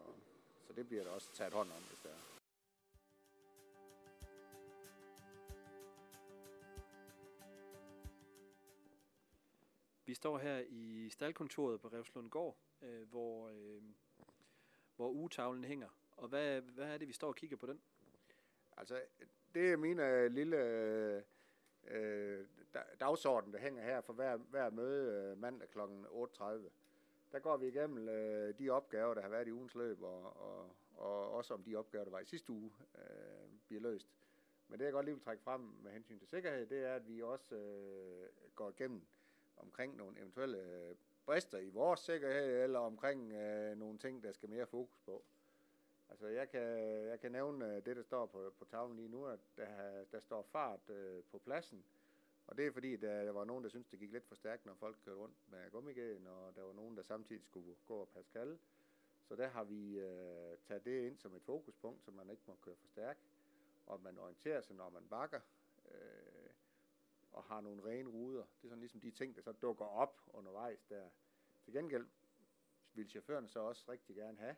så 0.68 0.74
det 0.74 0.88
bliver 0.88 1.04
der 1.04 1.12
også 1.12 1.34
taget 1.34 1.54
hånd 1.54 1.70
om, 1.72 1.82
hvis 1.90 2.00
det 2.00 2.12
er. 2.12 2.45
Vi 10.06 10.14
står 10.14 10.38
her 10.38 10.64
i 10.68 11.10
staldkontoret 11.10 11.82
på 11.82 11.88
Revslund 11.88 12.30
Gård, 12.30 12.58
øh, 12.82 13.10
hvor, 13.10 13.50
øh, 13.50 13.82
hvor 14.96 15.10
ugetavlen 15.10 15.64
hænger. 15.64 15.90
Og 16.18 16.28
hvad, 16.28 16.62
hvad 16.62 16.86
er 16.86 16.98
det, 16.98 17.08
vi 17.08 17.14
står 17.14 17.28
og 17.28 17.36
kigger 17.36 17.58
på 17.58 17.66
den? 17.66 17.82
Altså, 18.78 19.02
det 19.56 19.72
er 19.72 19.78
min 19.78 20.00
øh, 20.00 20.32
lille 20.32 20.58
øh, 20.58 21.22
øh 21.88 22.46
dagsorden, 23.00 23.54
der 23.54 23.60
hænger 23.60 23.84
her 23.84 24.02
for 24.02 24.14
hver, 24.14 24.38
hver 24.38 24.70
møde 24.70 25.32
øh, 25.32 25.38
mandag 25.38 25.70
kl. 25.70 25.80
8.30. 25.80 26.46
Der 27.32 27.40
går 27.40 27.58
vi 27.58 27.68
igennem 27.68 28.10
øh, 28.10 28.60
de 28.60 28.70
opgaver, 28.70 29.14
der 29.14 29.22
har 29.22 29.30
været 29.30 29.48
i 29.48 29.52
ugens 29.52 29.76
løb, 29.76 30.02
og, 30.02 30.38
og, 30.38 30.76
og 30.96 31.32
også 31.32 31.54
om 31.54 31.64
de 31.64 31.76
opgaver, 31.76 32.04
der 32.04 32.12
var 32.12 32.20
i 32.20 32.26
sidste 32.26 32.52
uge, 32.52 32.72
øh, 32.98 33.50
bliver 33.68 33.82
løst. 33.82 34.08
Men 34.68 34.80
det, 34.80 34.86
jeg 34.86 34.94
godt 34.94 35.06
lige 35.06 35.16
vil 35.16 35.24
trække 35.24 35.44
frem 35.44 35.62
med 35.62 35.92
hensyn 35.92 36.20
til 36.20 36.28
sikkerhed, 36.28 36.66
det 36.66 36.84
er, 36.84 36.96
at 36.96 37.08
vi 37.08 37.22
også 37.22 37.56
øh, 37.56 38.30
går 38.56 38.70
igennem 38.70 39.08
omkring 39.58 39.96
nogle 39.96 40.20
eventuelle 40.20 40.58
øh, 40.58 40.96
brister 41.26 41.58
i 41.58 41.70
vores 41.70 42.00
sikkerhed, 42.00 42.64
eller 42.64 42.80
omkring 42.80 43.32
øh, 43.32 43.78
nogle 43.78 43.98
ting, 43.98 44.24
der 44.24 44.32
skal 44.32 44.50
mere 44.50 44.66
fokus 44.66 45.00
på. 45.06 45.24
Altså, 46.10 46.28
jeg 46.28 46.50
kan, 46.50 46.62
jeg 47.08 47.20
kan 47.20 47.32
nævne 47.32 47.76
øh, 47.76 47.86
det, 47.86 47.96
der 47.96 48.04
står 48.04 48.26
på, 48.26 48.54
på 48.60 48.66
tavlen 48.66 48.98
lige 48.98 49.10
nu, 49.10 49.26
at 49.26 49.40
der, 49.58 50.04
der 50.12 50.20
står 50.20 50.42
fart 50.42 50.90
øh, 50.90 51.24
på 51.32 51.38
pladsen. 51.38 51.86
Og 52.48 52.58
det 52.58 52.68
er 52.68 52.72
fordi, 52.72 52.96
der 52.96 53.32
var 53.32 53.44
nogen, 53.44 53.64
der 53.64 53.70
syntes, 53.70 53.88
det 53.88 54.00
gik 54.00 54.12
lidt 54.12 54.28
for 54.28 54.36
stærkt, 54.36 54.66
når 54.66 54.74
folk 54.74 54.98
kørte 55.06 55.20
rundt 55.20 55.36
med 55.52 55.72
gummigæden, 55.72 56.28
og 56.28 56.56
der 56.56 56.64
var 56.64 56.74
nogen, 56.74 56.98
der 56.98 57.04
samtidig 57.04 57.44
skulle 57.44 57.76
gå 57.86 57.96
og 57.96 58.10
passe 58.10 58.32
kalde. 58.32 58.58
Så 59.28 59.36
der 59.36 59.48
har 59.48 59.64
vi 59.64 60.00
øh, 60.00 60.58
taget 60.58 60.86
det 60.86 61.08
ind 61.08 61.18
som 61.18 61.36
et 61.36 61.44
fokuspunkt, 61.44 62.04
så 62.04 62.12
man 62.12 62.30
ikke 62.30 62.44
må 62.48 62.56
køre 62.62 62.76
for 62.76 62.88
stærkt, 62.88 63.20
og 63.86 64.02
man 64.02 64.18
orienterer 64.18 64.62
sig, 64.62 64.76
når 64.76 64.90
man 64.90 65.08
bakker, 65.10 65.40
øh, 65.92 66.35
og 67.36 67.44
har 67.44 67.62
nogle 67.62 67.84
rene 67.84 68.10
ruder. 68.10 68.44
Det 68.44 68.64
er 68.64 68.70
sådan 68.70 68.80
ligesom 68.80 69.02
de 69.02 69.12
ting, 69.12 69.36
der 69.36 69.42
så 69.42 69.52
dukker 69.52 69.86
op 69.86 70.22
undervejs 70.34 70.84
der. 70.84 71.10
Til 71.64 71.74
gengæld 71.74 72.08
vil 72.94 73.10
chaufførerne 73.10 73.48
så 73.48 73.60
også 73.60 73.86
rigtig 73.92 74.16
gerne 74.16 74.38
have, 74.38 74.56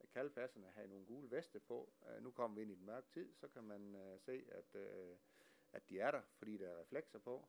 at 0.00 0.10
kaldpasserne 0.10 0.66
have 0.70 0.88
nogle 0.88 1.06
gule 1.06 1.30
veste 1.30 1.60
på. 1.60 1.92
Uh, 2.00 2.22
nu 2.22 2.30
kommer 2.30 2.54
vi 2.54 2.62
ind 2.62 2.70
i 2.70 2.74
den 2.74 2.86
mørke 2.86 3.08
tid, 3.08 3.34
så 3.34 3.48
kan 3.48 3.64
man 3.64 3.94
uh, 3.94 4.20
se, 4.20 4.44
at, 4.48 4.74
uh, 4.74 5.16
at 5.72 5.88
de 5.88 6.00
er 6.00 6.10
der, 6.10 6.22
fordi 6.38 6.56
der 6.56 6.68
er 6.68 6.80
reflekser 6.80 7.18
på. 7.18 7.48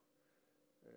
Uh, 0.81 0.89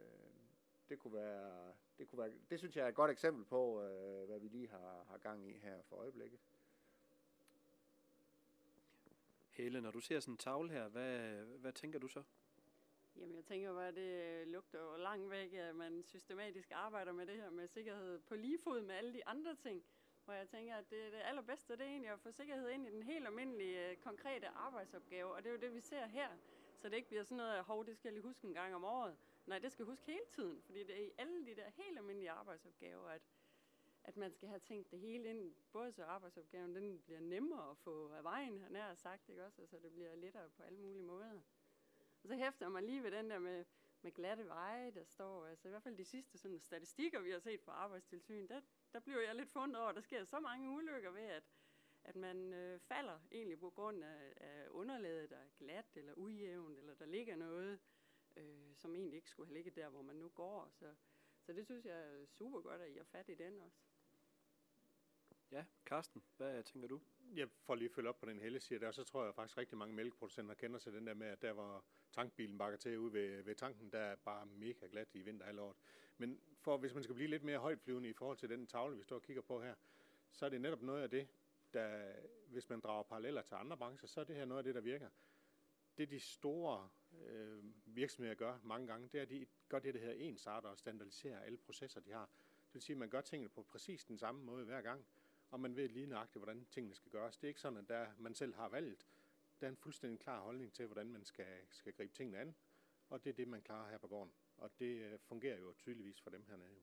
det 0.88 0.99
kunne 0.99 1.15
være, 1.15 1.75
det 1.99 2.09
kunne 2.09 2.19
være, 2.19 2.33
det 2.50 2.59
synes 2.59 2.76
jeg 2.76 2.85
er 2.85 2.88
et 2.88 2.94
godt 2.94 3.11
eksempel 3.11 3.44
på, 3.44 3.79
uh, 3.79 4.28
hvad 4.28 4.38
vi 4.38 4.49
lige 4.49 4.69
har, 4.69 5.04
har 5.09 5.19
gang 5.19 5.49
i 5.49 5.59
her 5.59 5.83
for 5.83 5.97
øjeblikket. 5.97 6.40
Helle, 9.50 9.81
når 9.81 9.90
du 9.90 10.00
ser 10.00 10.21
sådan 10.21 10.35
en 10.35 10.38
tavle 10.38 10.71
her, 10.71 10.88
hvad, 10.88 11.43
hvad 11.45 11.73
tænker 11.73 11.99
du 11.99 12.09
så? 12.09 12.23
Jamen, 13.21 13.37
jeg 13.37 13.45
tænker 13.45 13.73
bare, 13.73 13.89
at 13.89 13.95
det 13.95 14.41
øh, 14.41 14.47
lugter 14.47 14.83
jo 14.83 14.97
langt 14.97 15.31
væk, 15.31 15.53
at 15.53 15.75
man 15.75 16.03
systematisk 16.03 16.71
arbejder 16.75 17.12
med 17.12 17.27
det 17.27 17.37
her 17.37 17.50
med 17.50 17.67
sikkerhed 17.67 18.19
på 18.19 18.35
lige 18.35 18.59
fod 18.65 18.81
med 18.81 18.95
alle 18.95 19.15
de 19.15 19.27
andre 19.27 19.55
ting. 19.55 19.85
Hvor 20.25 20.35
jeg 20.35 20.49
tænker, 20.49 20.77
at 20.77 20.91
det, 20.91 21.12
det 21.12 21.21
allerbedste, 21.25 21.73
det 21.73 21.81
er 21.81 21.89
egentlig 21.89 22.11
at 22.11 22.21
få 22.21 22.31
sikkerhed 22.31 22.71
ind 22.71 22.87
i 22.87 22.91
den 22.91 23.03
helt 23.03 23.27
almindelige, 23.27 23.91
øh, 23.91 23.97
konkrete 23.97 24.49
arbejdsopgave. 24.49 25.33
Og 25.35 25.45
det 25.45 25.49
er 25.50 25.53
jo 25.53 25.61
det, 25.61 25.75
vi 25.75 25.81
ser 25.81 26.07
her. 26.07 26.29
Så 26.77 26.89
det 26.89 26.97
ikke 26.97 27.09
bliver 27.09 27.23
sådan 27.23 27.37
noget, 27.37 27.57
at 27.59 27.65
hov, 27.65 27.87
det 27.87 27.97
skal 27.97 28.09
jeg 28.09 28.12
lige 28.12 28.23
huske 28.23 28.47
en 28.47 28.55
gang 28.55 28.75
om 28.75 28.85
året. 28.85 29.17
Nej, 29.47 29.59
det 29.59 29.73
skal 29.73 29.83
jeg 29.83 29.91
huske 29.91 30.07
hele 30.07 30.27
tiden. 30.31 30.62
Fordi 30.62 30.85
det 30.85 30.97
er 31.00 31.07
i 31.07 31.11
alle 31.19 31.47
de 31.47 31.55
der 31.55 31.71
helt 31.71 31.99
almindelige 31.99 32.31
arbejdsopgaver, 32.31 33.09
at, 33.09 33.23
at 34.05 34.17
man 34.17 34.33
skal 34.33 34.49
have 34.49 34.61
tænkt 34.61 34.91
det 34.91 34.99
hele 34.99 35.29
ind. 35.29 35.55
Både 35.73 35.93
så 35.93 36.05
arbejdsopgaven 36.05 36.75
den 36.75 37.00
bliver 37.00 37.21
nemmere 37.21 37.71
at 37.71 37.79
få 37.79 38.09
af 38.09 38.25
vejen, 38.25 38.61
han 38.61 38.75
har 38.75 38.95
sagt, 38.95 39.29
ikke 39.29 39.45
også? 39.45 39.67
Så 39.67 39.79
det 39.83 39.93
bliver 39.93 40.17
lettere 40.17 40.49
på 40.50 40.62
alle 40.62 40.79
mulige 40.79 41.03
måder. 41.03 41.41
Og 42.23 42.29
så 42.29 42.35
hæfter 42.35 42.69
mig 42.69 42.83
lige 42.83 43.03
ved 43.03 43.11
den 43.11 43.31
der 43.31 43.39
med, 43.39 43.65
med 44.03 44.12
glatte 44.12 44.49
veje, 44.49 44.91
der 44.91 45.05
står, 45.05 45.47
altså 45.47 45.69
i 45.69 45.71
hvert 45.71 45.83
fald 45.83 45.97
de 45.97 46.05
sidste 46.05 46.39
sådan, 46.39 46.61
statistikker, 46.61 47.21
vi 47.21 47.31
har 47.31 47.39
set 47.39 47.62
fra 47.62 47.73
arbejdstilsyn, 47.73 48.49
der, 48.49 48.61
der 48.93 49.00
bliver 49.00 49.21
jeg 49.21 49.35
lidt 49.35 49.50
fundet 49.50 49.79
over, 49.79 49.89
at 49.89 49.95
der 49.95 50.00
sker 50.00 50.25
så 50.25 50.41
mange 50.41 50.71
ulykker 50.71 51.11
ved, 51.11 51.23
at, 51.23 51.45
at 52.05 52.17
man 52.17 52.53
øh, 52.53 52.81
falder 52.81 53.21
egentlig 53.33 53.59
på 53.59 53.71
grund 53.71 54.05
af, 54.05 54.33
af 54.37 54.69
underlaget, 54.71 55.31
der 55.31 55.37
er 55.37 55.49
glat 55.59 55.87
eller 55.95 56.15
ujævnt, 56.15 56.79
eller 56.79 56.95
der 56.95 57.07
ligger 57.07 57.37
noget, 57.37 57.81
øh, 58.37 58.77
som 58.77 58.95
egentlig 58.95 59.17
ikke 59.17 59.31
skulle 59.31 59.47
have 59.47 59.55
ligget 59.55 59.77
der, 59.77 59.89
hvor 59.89 60.03
man 60.03 60.17
nu 60.17 60.29
går. 60.29 60.69
Så, 60.71 60.95
så 61.41 61.53
det 61.53 61.67
synes 61.67 61.85
jeg 61.85 62.21
er 62.21 62.27
super 62.27 62.61
godt, 62.61 62.81
at 62.81 62.91
I 62.91 62.97
har 62.97 63.05
fat 63.05 63.29
i 63.29 63.35
den 63.35 63.61
også. 63.61 63.89
Ja, 65.52 65.64
Karsten, 65.87 66.23
hvad 66.37 66.62
tænker 66.62 66.88
du? 66.88 67.00
Jeg 67.35 67.49
får 67.50 67.75
lige 67.75 67.88
at 67.88 67.95
følge 67.95 68.09
op 68.09 68.19
på 68.19 68.26
den 68.26 68.40
Helle 68.40 68.61
siger 68.61 68.78
der, 68.78 68.92
så 68.92 69.04
tror 69.04 69.25
jeg 69.25 69.35
faktisk 69.35 69.59
rigtig 69.59 69.78
mange 69.78 69.95
mælkeproducenter 69.95 70.54
kender 70.54 70.78
sig 70.78 70.92
den 70.92 71.07
der 71.07 71.14
med, 71.14 71.26
at 71.26 71.42
der 71.42 71.52
hvor 71.52 71.85
tankbilen 72.12 72.59
bakker 72.59 72.78
til 72.78 72.99
ude 72.99 73.12
ved, 73.12 73.42
ved 73.42 73.54
tanken, 73.54 73.92
der 73.92 73.99
er 73.99 74.16
bare 74.16 74.47
mega 74.47 74.87
glat 74.90 75.09
i 75.14 75.23
vinterhalvåret. 75.23 75.76
Men 76.19 76.40
for, 76.61 76.76
hvis 76.76 76.95
man 76.95 77.02
skal 77.02 77.14
blive 77.14 77.30
lidt 77.30 77.42
mere 77.42 77.59
højtflyvende 77.59 78.09
i 78.09 78.12
forhold 78.12 78.37
til 78.37 78.49
den 78.49 78.66
tavle, 78.66 78.97
vi 78.97 79.02
står 79.02 79.16
og 79.16 79.23
kigger 79.23 79.42
på 79.42 79.62
her, 79.62 79.75
så 80.33 80.47
er 80.47 80.50
det 80.50 80.61
netop 80.61 80.83
noget 80.83 81.02
af 81.02 81.11
det, 81.11 81.28
der, 81.73 82.12
hvis 82.47 82.69
man 82.69 82.80
drager 82.80 83.02
paralleller 83.02 83.42
til 83.42 83.54
andre 83.54 83.76
brancher, 83.76 84.09
så 84.09 84.21
er 84.21 84.25
det 84.25 84.37
her 84.37 84.45
noget 84.45 84.59
af 84.59 84.64
det, 84.64 84.75
der 84.75 84.80
virker. 84.80 85.09
Det 85.99 86.11
de 86.11 86.21
store 86.21 86.88
øh, 87.12 87.64
virksomheder 87.85 88.35
gør 88.35 88.59
mange 88.62 88.87
gange, 88.87 89.09
det 89.09 89.19
er, 89.19 89.23
at 89.23 89.30
de 89.30 89.47
gør 89.69 89.78
det, 89.78 89.95
der 89.95 90.00
hedder 90.00 90.14
ensarter 90.14 90.69
og 90.69 90.78
standardiserer 90.78 91.40
alle 91.40 91.59
processer, 91.59 92.00
de 92.00 92.12
har. 92.12 92.30
Det 92.66 92.75
vil 92.75 92.83
sige, 92.83 92.95
at 92.95 92.99
man 92.99 93.11
gør 93.11 93.21
tingene 93.21 93.49
på 93.49 93.62
præcis 93.62 94.04
den 94.04 94.19
samme 94.19 94.45
måde 94.45 94.64
hver 94.64 94.83
gang 94.83 95.07
og 95.50 95.61
man 95.61 95.76
ved 95.76 95.88
lige 95.88 96.07
nøjagtigt, 96.07 96.40
hvordan 96.40 96.64
tingene 96.64 96.95
skal 96.95 97.11
gøres. 97.11 97.37
Det 97.37 97.45
er 97.45 97.49
ikke 97.49 97.61
sådan, 97.61 97.78
at 97.78 97.88
der, 97.88 98.07
man 98.19 98.35
selv 98.35 98.54
har 98.54 98.69
valgt. 98.69 99.07
Der 99.61 99.66
er 99.66 99.71
en 99.71 99.76
fuldstændig 99.76 100.21
klar 100.21 100.40
holdning 100.40 100.73
til, 100.73 100.87
hvordan 100.87 101.12
man 101.12 101.25
skal, 101.25 101.59
skal 101.71 101.92
gribe 101.92 102.12
tingene 102.12 102.38
an, 102.38 102.54
og 103.09 103.25
det 103.25 103.30
er 103.30 103.35
det, 103.35 103.49
man 103.49 103.62
klarer 103.62 103.90
her 103.90 103.99
på 103.99 104.09
gården. 104.09 104.33
Og 104.57 104.71
det 104.78 105.12
øh, 105.12 105.19
fungerer 105.19 105.59
jo 105.59 105.75
tydeligvis 105.78 106.21
for 106.21 106.30
dem 106.30 106.45
hernede. 106.47 106.83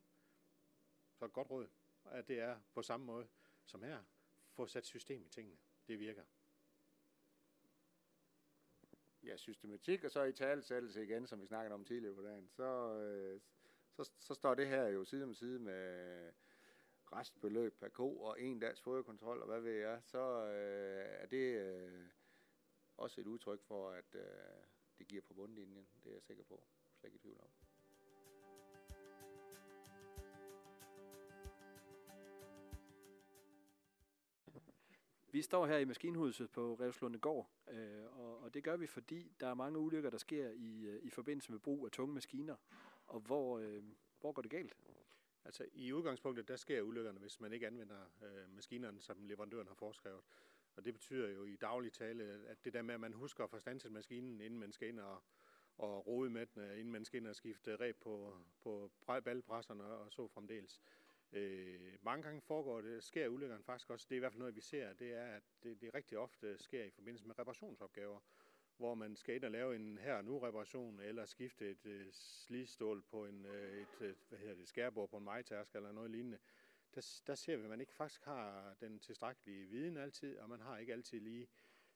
Så 1.13 1.25
et 1.25 1.33
godt 1.33 1.49
råd, 1.49 1.67
at 2.05 2.27
det 2.27 2.39
er 2.39 2.59
på 2.73 2.81
samme 2.81 3.05
måde 3.05 3.27
som 3.65 3.83
her, 3.83 4.03
få 4.51 4.67
sat 4.67 4.85
system 4.85 5.25
i 5.25 5.29
tingene. 5.29 5.57
Det 5.87 5.99
virker. 5.99 6.23
Ja, 9.23 9.37
systematik, 9.37 10.03
og 10.03 10.11
så 10.11 10.23
i 10.23 10.33
talsættelse 10.33 11.03
igen, 11.03 11.27
som 11.27 11.41
vi 11.41 11.47
snakkede 11.47 11.73
om 11.73 11.85
tidligere 11.85 12.15
på 12.15 12.21
dagen, 12.21 12.49
så, 12.49 12.93
øh, 12.93 13.41
så, 13.91 14.11
så 14.19 14.33
står 14.33 14.55
det 14.55 14.67
her 14.67 14.87
jo 14.87 15.05
side 15.05 15.23
om 15.23 15.33
side 15.33 15.59
med 15.59 16.33
restbeløb 17.13 17.79
per 17.79 17.89
ko 17.89 18.19
og 18.19 18.41
en 18.41 18.59
dags 18.59 18.81
foderkontrol, 18.81 19.41
og 19.41 19.47
hvad 19.47 19.61
ved 19.61 19.73
jeg, 19.73 19.99
så 20.03 20.45
øh, 20.45 21.05
er 21.21 21.25
det 21.25 21.59
øh, 21.59 22.07
også 22.97 23.21
et 23.21 23.27
udtryk 23.27 23.61
for, 23.61 23.89
at 23.89 24.15
øh, 24.15 24.21
det 24.97 25.07
giver 25.07 25.21
på 25.21 25.33
bundlinjen. 25.33 25.87
Det 26.03 26.09
er 26.09 26.13
jeg 26.13 26.23
sikker 26.23 26.43
på. 26.43 26.63
Slet 26.99 27.07
ikke 27.07 27.15
i 27.15 27.19
tvivl 27.19 27.39
om. 27.41 27.49
Vi 35.31 35.41
står 35.41 35.65
her 35.65 35.77
i 35.77 35.85
maskinhuset 35.85 36.51
på 36.51 36.77
Revslunde 36.79 37.19
Gård, 37.19 37.49
øh, 37.69 38.19
og, 38.19 38.39
og 38.39 38.53
det 38.53 38.63
gør 38.63 38.77
vi, 38.77 38.87
fordi 38.87 39.31
der 39.39 39.47
er 39.47 39.53
mange 39.53 39.79
ulykker, 39.79 40.09
der 40.09 40.17
sker 40.17 40.49
i, 40.49 40.85
øh, 40.85 41.03
i 41.03 41.09
forbindelse 41.09 41.51
med 41.51 41.59
brug 41.59 41.85
af 41.85 41.91
tunge 41.91 42.13
maskiner. 42.13 42.55
Og 43.07 43.19
hvor, 43.19 43.59
øh, 43.59 43.83
hvor 44.19 44.31
går 44.31 44.41
det 44.41 44.51
galt? 44.51 44.77
Altså 45.47 45.65
i 45.73 45.93
udgangspunktet, 45.93 46.47
der 46.47 46.55
sker 46.55 46.81
ulykkerne, 46.81 47.19
hvis 47.19 47.39
man 47.39 47.53
ikke 47.53 47.67
anvender 47.67 48.01
øh, 48.23 48.55
maskinerne, 48.55 49.01
som 49.01 49.23
leverandøren 49.23 49.67
har 49.67 49.75
foreskrevet. 49.75 50.21
Og 50.75 50.85
det 50.85 50.93
betyder 50.93 51.29
jo 51.29 51.43
i 51.43 51.55
daglig 51.55 51.93
tale, 51.93 52.23
at 52.23 52.65
det 52.65 52.73
der 52.73 52.81
med, 52.81 52.93
at 52.93 52.99
man 52.99 53.13
husker 53.13 53.43
at 53.43 53.49
få 53.49 53.59
standset 53.59 53.91
maskinen, 53.91 54.41
inden 54.41 54.59
man 54.59 54.71
skal 54.71 54.87
ind 54.87 54.99
og, 54.99 55.23
og 55.77 56.07
rode 56.07 56.29
med 56.29 56.45
den, 56.45 56.61
øh, 56.61 56.79
inden 56.79 56.91
man 56.91 57.05
skal 57.05 57.17
ind 57.17 57.27
og 57.27 57.35
skifte 57.35 57.75
ræb 57.75 57.95
på, 57.95 58.37
på 58.61 58.91
ballpresserne 59.23 59.83
og 59.83 60.11
så 60.11 60.27
fremdeles. 60.27 60.81
Øh, 61.31 61.97
mange 62.01 62.23
gange 62.23 62.41
foregår 62.41 62.81
det, 62.81 63.03
sker 63.03 63.27
ulykkerne 63.27 63.63
faktisk 63.63 63.89
også, 63.89 64.05
det 64.09 64.15
er 64.15 64.17
i 64.17 64.19
hvert 64.19 64.31
fald 64.31 64.39
noget, 64.39 64.55
vi 64.55 64.61
ser, 64.61 64.93
det 64.93 65.13
er, 65.13 65.25
at 65.25 65.43
det, 65.63 65.81
det 65.81 65.93
rigtig 65.93 66.17
ofte 66.17 66.57
sker 66.57 66.83
i 66.83 66.89
forbindelse 66.91 67.27
med 67.27 67.39
reparationsopgaver, 67.39 68.19
hvor 68.77 68.95
man 68.95 69.15
skal 69.15 69.35
ind 69.35 69.43
og 69.43 69.51
lave 69.51 69.75
en 69.75 69.97
her 69.97 70.21
nu 70.21 70.39
reparation, 70.39 70.99
eller 70.99 71.25
skifte 71.25 71.69
et 71.69 71.85
øh, 71.85 72.07
slidstål 72.11 73.01
på 73.01 73.25
en, 73.25 73.45
øh, 73.45 73.81
et, 73.81 74.01
øh, 74.01 74.15
hvad 74.29 74.39
hedder 74.39 74.55
det, 74.55 74.67
skærbord 74.67 75.09
på 75.09 75.17
en 75.17 75.23
majtærsk 75.23 75.75
eller 75.75 75.91
noget 75.91 76.11
lignende. 76.11 76.37
Der, 76.95 77.21
der 77.27 77.35
ser 77.35 77.57
vi, 77.57 77.63
at 77.63 77.69
man 77.69 77.81
ikke 77.81 77.93
faktisk 77.93 78.23
har 78.23 78.75
den 78.79 78.99
tilstrækkelige 78.99 79.67
viden 79.67 79.97
altid, 79.97 80.37
og 80.37 80.49
man 80.49 80.59
har 80.59 80.77
ikke 80.77 80.93
altid 80.93 81.19
lige 81.19 81.47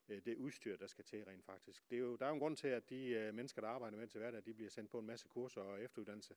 øh, 0.09 0.25
det 0.25 0.35
udstyr, 0.35 0.77
der 0.77 0.87
skal 0.87 1.05
til 1.05 1.23
rent 1.23 1.45
faktisk. 1.45 1.89
Det 1.89 1.95
er 1.95 1.99
jo, 1.99 2.15
der 2.15 2.25
er 2.25 2.29
jo 2.29 2.33
en 2.33 2.39
grund 2.39 2.57
til, 2.57 2.67
at 2.67 2.89
de 2.89 3.05
øh, 3.05 3.33
mennesker, 3.33 3.61
der 3.61 3.67
arbejder 3.67 3.97
med 3.97 4.07
til 4.07 4.19
hverdag, 4.19 4.45
de 4.45 4.53
bliver 4.53 4.69
sendt 4.69 4.91
på 4.91 4.99
en 4.99 5.05
masse 5.05 5.27
kurser 5.27 5.61
og 5.61 5.83
efteruddannelse, 5.83 6.35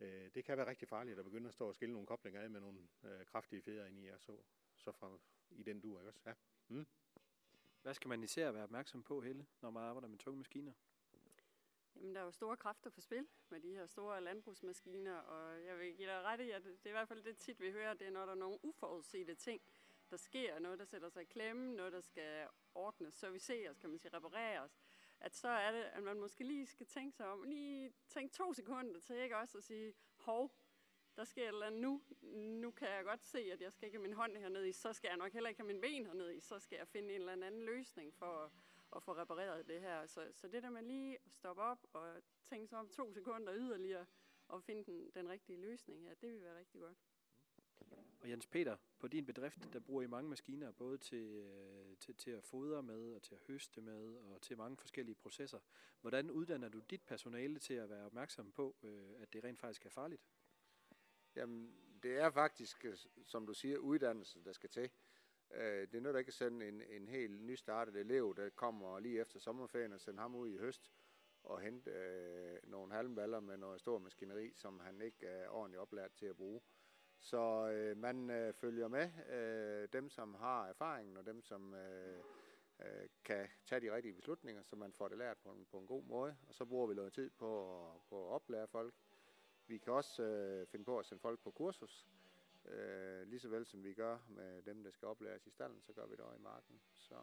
øh, 0.00 0.30
det 0.34 0.44
kan 0.44 0.56
være 0.56 0.66
rigtig 0.66 0.88
farligt 0.88 1.18
at 1.18 1.24
begynde 1.24 1.48
at 1.48 1.54
stå 1.54 1.68
og 1.68 1.74
skille 1.74 1.92
nogle 1.92 2.06
koblinger 2.06 2.40
af 2.40 2.50
med 2.50 2.60
nogle 2.60 2.78
øh, 3.04 3.24
kraftige 3.26 3.62
fjeder 3.62 3.86
ind 3.86 3.98
i, 3.98 4.08
og 4.08 4.20
så, 4.20 4.36
så 4.76 4.92
fra, 4.92 5.18
i 5.50 5.62
den 5.62 5.80
dur, 5.80 6.00
ikke 6.00 6.08
også? 6.08 6.20
Ja. 6.26 6.34
Mm. 6.68 6.86
Hvad 7.82 7.94
skal 7.94 8.08
man 8.08 8.22
især 8.22 8.50
være 8.50 8.62
opmærksom 8.62 9.02
på, 9.02 9.20
Helle, 9.20 9.46
når 9.60 9.70
man 9.70 9.82
arbejder 9.82 10.08
med 10.08 10.18
tunge 10.18 10.38
maskiner? 10.38 10.72
Jamen, 11.96 12.14
der 12.14 12.20
er 12.20 12.24
jo 12.24 12.30
store 12.30 12.56
kræfter 12.56 12.90
på 12.90 13.00
spil 13.00 13.26
med 13.48 13.60
de 13.60 13.74
her 13.74 13.86
store 13.86 14.20
landbrugsmaskiner, 14.20 15.16
og 15.16 15.64
jeg 15.64 15.78
vil 15.78 15.96
give 15.96 16.08
dig 16.08 16.22
ret 16.22 16.40
i, 16.40 16.50
at 16.50 16.64
det 16.64 16.84
er 16.84 16.88
i 16.88 16.92
hvert 16.92 17.08
fald 17.08 17.22
det 17.22 17.36
tit, 17.36 17.60
vi 17.60 17.70
hører, 17.70 17.94
det 17.94 18.06
er, 18.06 18.10
når 18.10 18.26
der 18.26 18.32
er 18.32 18.36
nogle 18.36 18.58
uforudsete 18.62 19.34
ting, 19.34 19.60
der 20.10 20.16
sker, 20.16 20.58
noget, 20.58 20.78
der 20.78 20.84
sætter 20.84 21.08
sig 21.08 21.22
i 21.22 21.24
klemme, 21.24 21.76
noget, 21.76 21.92
der 21.92 22.00
skal 22.00 22.48
ordnes, 22.74 23.14
serviceres, 23.14 23.78
kan 23.78 23.90
man 23.90 23.98
sige, 23.98 24.16
repareres, 24.16 24.80
at 25.20 25.36
så 25.36 25.48
er 25.48 25.72
det, 25.72 25.82
at 25.82 26.02
man 26.02 26.20
måske 26.20 26.44
lige 26.44 26.66
skal 26.66 26.86
tænke 26.86 27.16
sig 27.16 27.26
om, 27.26 27.42
lige 27.42 27.92
tænke 28.08 28.34
to 28.34 28.52
sekunder 28.52 29.00
til, 29.00 29.16
ikke 29.16 29.36
også, 29.36 29.58
at 29.58 29.64
sige, 29.64 29.94
hov, 30.16 30.52
der 31.20 31.24
sker 31.24 31.42
et 31.42 31.48
eller 31.48 31.66
andet 31.66 31.80
nu. 31.80 32.02
Nu 32.62 32.70
kan 32.70 32.88
jeg 32.88 33.04
godt 33.04 33.24
se, 33.24 33.38
at 33.38 33.60
jeg 33.60 33.72
skal 33.72 33.86
ikke 33.86 33.98
have 33.98 34.02
min 34.08 34.12
hånd 34.12 34.36
hernede 34.36 34.68
i, 34.68 34.72
så 34.72 34.92
skal 34.92 35.08
jeg 35.08 35.16
nok 35.16 35.32
heller 35.32 35.48
ikke 35.48 35.60
have 35.60 35.66
min 35.66 35.80
ben 35.80 36.06
hernede 36.06 36.36
i, 36.36 36.40
så 36.40 36.58
skal 36.58 36.76
jeg 36.76 36.88
finde 36.88 37.14
en 37.14 37.20
eller 37.20 37.32
anden 37.32 37.62
løsning 37.62 38.14
for 38.14 38.44
at, 38.44 38.50
at 38.96 39.02
få 39.02 39.12
repareret 39.12 39.68
det 39.68 39.80
her. 39.80 40.06
Så, 40.06 40.28
så 40.32 40.48
det 40.48 40.62
der 40.62 40.70
med 40.70 40.82
lige 40.82 41.18
at 41.26 41.32
stoppe 41.32 41.62
op 41.62 41.86
og 41.92 42.22
tænke 42.44 42.68
sig 42.68 42.78
om 42.78 42.88
to 42.88 43.12
sekunder 43.12 43.54
yderligere 43.54 44.06
og 44.48 44.62
finde 44.62 44.84
den, 44.84 45.10
den 45.14 45.28
rigtige 45.28 45.60
løsning 45.60 46.02
her, 46.02 46.14
det 46.14 46.32
vil 46.32 46.42
være 46.42 46.58
rigtig 46.58 46.80
godt. 46.80 46.96
Og 48.20 48.30
Jens 48.30 48.46
Peter, 48.46 48.76
på 48.98 49.08
din 49.08 49.26
bedrift, 49.26 49.72
der 49.72 49.80
bruger 49.80 50.02
I 50.02 50.06
mange 50.06 50.30
maskiner, 50.30 50.72
både 50.72 50.98
til, 50.98 51.26
øh, 51.26 51.96
til, 51.96 52.14
til 52.14 52.30
at 52.30 52.44
fodre 52.44 52.82
med, 52.82 53.14
og 53.14 53.22
til 53.22 53.34
at 53.34 53.40
høste 53.46 53.80
med, 53.80 54.16
og 54.16 54.42
til 54.42 54.56
mange 54.56 54.76
forskellige 54.76 55.14
processer. 55.14 55.58
Hvordan 56.00 56.30
uddanner 56.30 56.68
du 56.68 56.78
dit 56.90 57.02
personale 57.02 57.58
til 57.58 57.74
at 57.74 57.90
være 57.90 58.06
opmærksom 58.06 58.52
på, 58.52 58.76
øh, 58.82 59.10
at 59.18 59.32
det 59.32 59.44
rent 59.44 59.60
faktisk 59.60 59.86
er 59.86 59.90
farligt? 59.90 60.22
Jamen, 61.36 61.74
det 62.02 62.18
er 62.18 62.30
faktisk, 62.30 62.84
øh, 62.84 62.96
som 63.24 63.46
du 63.46 63.54
siger, 63.54 63.78
uddannelse, 63.78 64.44
der 64.44 64.52
skal 64.52 64.70
til. 64.70 64.90
Øh, 65.50 65.88
det 65.88 65.94
er 65.94 66.00
noget, 66.00 66.14
der 66.14 66.18
ikke 66.18 66.32
sende 66.32 66.68
en, 66.68 66.82
en 66.82 67.08
helt 67.08 67.40
nystartet 67.42 67.96
elev, 67.96 68.34
der 68.36 68.48
kommer 68.48 68.98
lige 68.98 69.20
efter 69.20 69.38
sommerferien 69.38 69.92
og 69.92 70.00
sende 70.00 70.20
ham 70.20 70.34
ud 70.34 70.48
i 70.48 70.56
høst 70.56 70.92
og 71.42 71.60
hente 71.60 71.90
øh, 71.90 72.58
nogle 72.64 72.92
halmballer 72.92 73.40
med 73.40 73.56
noget 73.56 73.80
stor 73.80 73.98
maskineri, 73.98 74.52
som 74.56 74.80
han 74.80 75.00
ikke 75.00 75.26
er 75.26 75.48
ordentligt 75.48 75.80
oplært 75.80 76.12
til 76.12 76.26
at 76.26 76.36
bruge. 76.36 76.60
Så 77.18 77.68
øh, 77.68 77.96
man 77.96 78.30
øh, 78.30 78.54
følger 78.54 78.88
med 78.88 79.10
øh, 79.28 79.88
dem, 79.92 80.08
som 80.10 80.34
har 80.34 80.66
erfaringen, 80.66 81.16
og 81.16 81.26
dem, 81.26 81.42
som 81.42 81.74
øh, 81.74 82.18
øh, 82.80 83.08
kan 83.24 83.48
tage 83.66 83.80
de 83.80 83.94
rigtige 83.94 84.14
beslutninger, 84.14 84.62
så 84.62 84.76
man 84.76 84.92
får 84.92 85.08
det 85.08 85.18
lært 85.18 85.38
på 85.38 85.50
en, 85.50 85.66
på 85.70 85.78
en 85.78 85.86
god 85.86 86.04
måde. 86.04 86.36
Og 86.48 86.54
så 86.54 86.64
bruger 86.64 86.86
vi 86.86 86.94
noget 86.94 87.12
tid 87.12 87.30
på, 87.30 87.78
på 88.08 88.26
at 88.28 88.34
oplære 88.34 88.68
folk. 88.68 88.94
Vi 89.70 89.78
kan 89.78 89.92
også 89.92 90.22
øh, 90.22 90.66
finde 90.66 90.84
på 90.84 90.98
at 90.98 91.06
sende 91.06 91.20
folk 91.20 91.40
på 91.40 91.50
kursus. 91.50 92.06
Øh, 92.64 93.26
lige 93.26 93.40
så 93.40 93.48
vel 93.48 93.66
som 93.66 93.84
vi 93.84 93.94
gør 93.94 94.18
med 94.28 94.62
dem, 94.62 94.84
der 94.84 94.90
skal 94.90 95.08
oplæres 95.08 95.46
i 95.46 95.50
stallen, 95.50 95.82
så 95.82 95.92
gør 95.92 96.06
vi 96.06 96.12
det 96.12 96.20
også 96.20 96.38
i 96.38 96.42
marken. 96.42 96.80
Så 96.94 97.14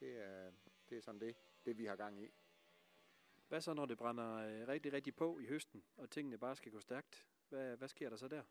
det 0.00 0.18
er, 0.18 0.52
det 0.88 0.98
er 0.98 1.02
sådan 1.02 1.20
det, 1.20 1.36
det, 1.66 1.78
vi 1.78 1.84
har 1.84 1.96
gang 1.96 2.22
i. 2.22 2.34
Hvad 3.48 3.60
så, 3.60 3.74
når 3.74 3.86
det 3.86 3.98
brænder 3.98 4.34
øh, 4.34 4.68
rigtig, 4.68 4.92
rigtig 4.92 5.16
på 5.16 5.38
i 5.38 5.46
høsten, 5.46 5.84
og 5.96 6.10
tingene 6.10 6.38
bare 6.38 6.56
skal 6.56 6.72
gå 6.72 6.80
stærkt? 6.80 7.26
Hvad, 7.48 7.76
hvad 7.76 7.88
sker 7.88 8.10
der 8.10 8.16
så 8.16 8.28
der? 8.28 8.42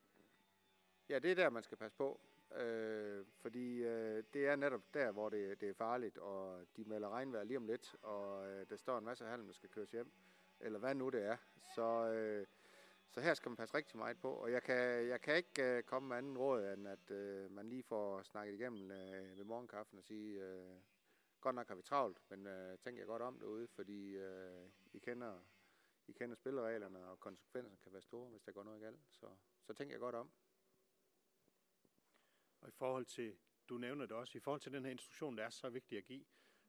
Ja, 1.10 1.20
det 1.20 1.32
er 1.32 1.36
der, 1.36 1.50
man 1.50 1.64
skal 1.64 1.78
passe 1.78 1.98
på. 1.98 2.20
Øh, 2.56 3.26
fordi 3.42 3.84
øh, 3.84 4.24
det 4.34 4.48
er 4.48 4.56
netop 4.56 4.94
der, 4.94 5.12
hvor 5.12 5.30
det, 5.30 5.62
det 5.62 5.70
er 5.70 5.74
farligt, 5.74 6.18
og 6.18 6.66
de 6.78 6.84
melder 6.84 7.10
regnvejr 7.10 7.44
lige 7.44 7.58
om 7.58 7.66
lidt, 7.66 7.96
og 8.02 8.48
øh, 8.50 8.70
der 8.70 8.76
står 8.76 8.98
en 8.98 9.06
masse 9.06 9.26
halm, 9.26 9.46
der 9.46 9.54
skal 9.54 9.70
køres 9.70 9.92
hjem, 9.92 10.12
eller 10.60 10.80
hvad 10.80 10.96
nu 10.96 11.10
det 11.10 11.24
er. 11.24 11.38
Så, 11.76 12.12
øh, 12.12 12.48
så 13.12 13.22
her 13.22 13.34
skal 13.34 13.50
man 13.50 13.58
passe 13.58 13.76
rigtig 13.76 13.98
meget 13.98 14.20
på, 14.20 14.32
og 14.32 14.52
jeg 14.52 14.64
kan, 14.64 15.08
jeg 15.08 15.22
kan 15.22 15.36
ikke 15.36 15.64
øh, 15.64 15.84
komme 15.84 16.10
med 16.10 16.18
anden 16.18 16.38
råd, 16.38 16.74
end 16.74 16.88
at 16.88 17.12
øh, 17.12 17.52
man 17.52 17.70
lige 17.70 17.84
får 17.84 18.24
snakket 18.24 18.54
igennem 18.54 18.92
øh, 18.92 19.38
ved 19.38 19.44
morgenkaffen 19.44 19.98
og 19.98 20.04
sige, 20.04 20.42
øh, 20.42 20.78
godt 21.42 21.56
nok 21.56 21.68
har 21.68 21.76
vi 21.76 21.82
travlt, 21.82 22.22
men 22.30 22.48
øh, 22.48 22.78
tænk 22.78 23.00
jer 23.00 23.06
godt 23.06 23.22
om 23.22 23.40
derude, 23.40 23.68
fordi 23.68 24.16
øh, 24.16 24.70
I 24.94 25.00
kender 25.00 25.40
I 26.08 26.12
kender 26.12 26.36
spillereglerne, 26.36 27.06
og 27.06 27.20
konsekvenserne 27.20 27.78
kan 27.78 27.94
være 27.94 28.02
store, 28.02 28.30
hvis 28.30 28.44
der 28.44 28.52
går 28.52 28.64
noget 28.64 28.82
galt. 28.82 29.00
Så, 29.12 29.28
så 29.62 29.74
tænk 29.74 29.92
jer 29.92 29.98
godt 29.98 30.16
om. 30.16 30.32
Og 32.62 32.68
i 32.70 32.72
forhold 32.72 33.06
til, 33.06 33.38
du 33.70 33.78
nævner 33.78 34.06
det 34.06 34.16
også, 34.16 34.38
i 34.38 34.42
forhold 34.42 34.62
til 34.62 34.72
den 34.72 34.84
her 34.86 34.92
instruktion, 34.92 35.38
der 35.38 35.44
er 35.44 35.50
så 35.50 35.70
vigtig 35.70 35.98
at 35.98 36.06
give 36.06 36.26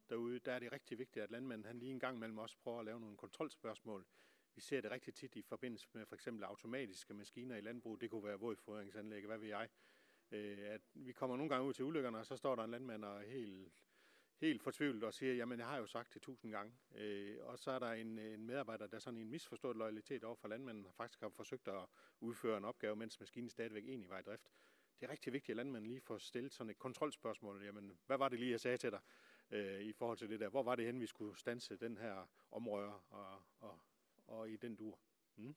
derude, 0.09 0.39
der 0.39 0.53
er 0.53 0.59
det 0.59 0.71
rigtig 0.71 0.97
vigtigt, 0.97 1.23
at 1.23 1.31
landmanden 1.31 1.65
han 1.65 1.79
lige 1.79 1.91
en 1.91 1.99
gang 1.99 2.19
mellem 2.19 2.37
også 2.37 2.57
prøver 2.57 2.79
at 2.79 2.85
lave 2.85 2.99
nogle 2.99 3.17
kontrolspørgsmål. 3.17 4.05
Vi 4.57 4.61
ser 4.61 4.81
det 4.81 4.91
rigtig 4.91 5.13
tit 5.13 5.35
i 5.35 5.41
forbindelse 5.41 5.87
med 5.93 6.05
for 6.05 6.15
eksempel 6.15 6.43
automatiske 6.43 7.13
maskiner 7.13 7.55
i 7.55 7.61
landbrug. 7.61 8.01
Det 8.01 8.09
kunne 8.09 8.23
være 8.23 8.39
vådfodringsanlæg, 8.39 9.25
hvad 9.25 9.37
ved 9.37 9.47
jeg. 9.47 9.69
Øh, 10.31 10.57
at 10.59 10.81
vi 10.93 11.11
kommer 11.11 11.37
nogle 11.37 11.49
gange 11.49 11.67
ud 11.67 11.73
til 11.73 11.85
ulykkerne, 11.85 12.17
og 12.17 12.25
så 12.25 12.37
står 12.37 12.55
der 12.55 12.63
en 12.63 12.71
landmand 12.71 13.05
og 13.05 13.23
er 13.23 13.27
helt, 13.27 13.73
helt 14.37 14.63
fortvivlet 14.63 15.03
og 15.03 15.13
siger, 15.13 15.33
jamen 15.33 15.59
jeg 15.59 15.67
har 15.67 15.77
jo 15.77 15.85
sagt 15.85 16.13
det 16.13 16.21
tusind 16.21 16.51
gange. 16.51 16.73
Øh, 16.95 17.37
og 17.41 17.59
så 17.59 17.71
er 17.71 17.79
der 17.79 17.91
en, 17.91 18.19
en 18.19 18.45
medarbejder, 18.45 18.87
der 18.87 18.99
sådan 18.99 19.19
en 19.19 19.29
misforstået 19.29 19.77
loyalitet 19.77 20.23
over 20.23 20.35
for 20.35 20.47
landmanden, 20.47 20.87
faktisk 20.93 21.21
har 21.21 21.29
forsøgt 21.29 21.67
at 21.67 21.85
udføre 22.19 22.57
en 22.57 22.65
opgave, 22.65 22.95
mens 22.95 23.19
maskinen 23.19 23.49
stadigvæk 23.49 23.83
egentlig 23.83 24.09
var 24.09 24.19
i 24.19 24.23
drift 24.23 24.51
det 24.99 25.07
er 25.07 25.11
rigtig 25.11 25.33
vigtigt, 25.33 25.49
at 25.49 25.57
landmanden 25.57 25.91
lige 25.91 26.01
får 26.01 26.17
stillet 26.17 26.53
sådan 26.53 26.69
et 26.69 26.79
kontrolspørgsmål. 26.79 27.63
Jamen, 27.63 27.99
hvad 28.05 28.17
var 28.17 28.29
det 28.29 28.39
lige, 28.39 28.51
jeg 28.51 28.59
sagde 28.59 28.77
til 28.77 28.91
dig 28.91 28.99
øh, 29.51 29.81
i 29.81 29.93
forhold 29.93 30.17
til 30.17 30.29
det 30.29 30.39
der? 30.39 30.49
Hvor 30.49 30.63
var 30.63 30.75
det 30.75 30.85
hen, 30.85 30.99
vi 30.99 31.05
skulle 31.05 31.39
stanse 31.39 31.77
den 31.77 31.97
her 31.97 32.29
omrører 32.51 33.03
og, 33.09 33.43
og, 33.59 33.79
og 34.27 34.49
i 34.49 34.55
den 34.55 34.75
dur? 34.75 34.99
Mm? 35.35 35.55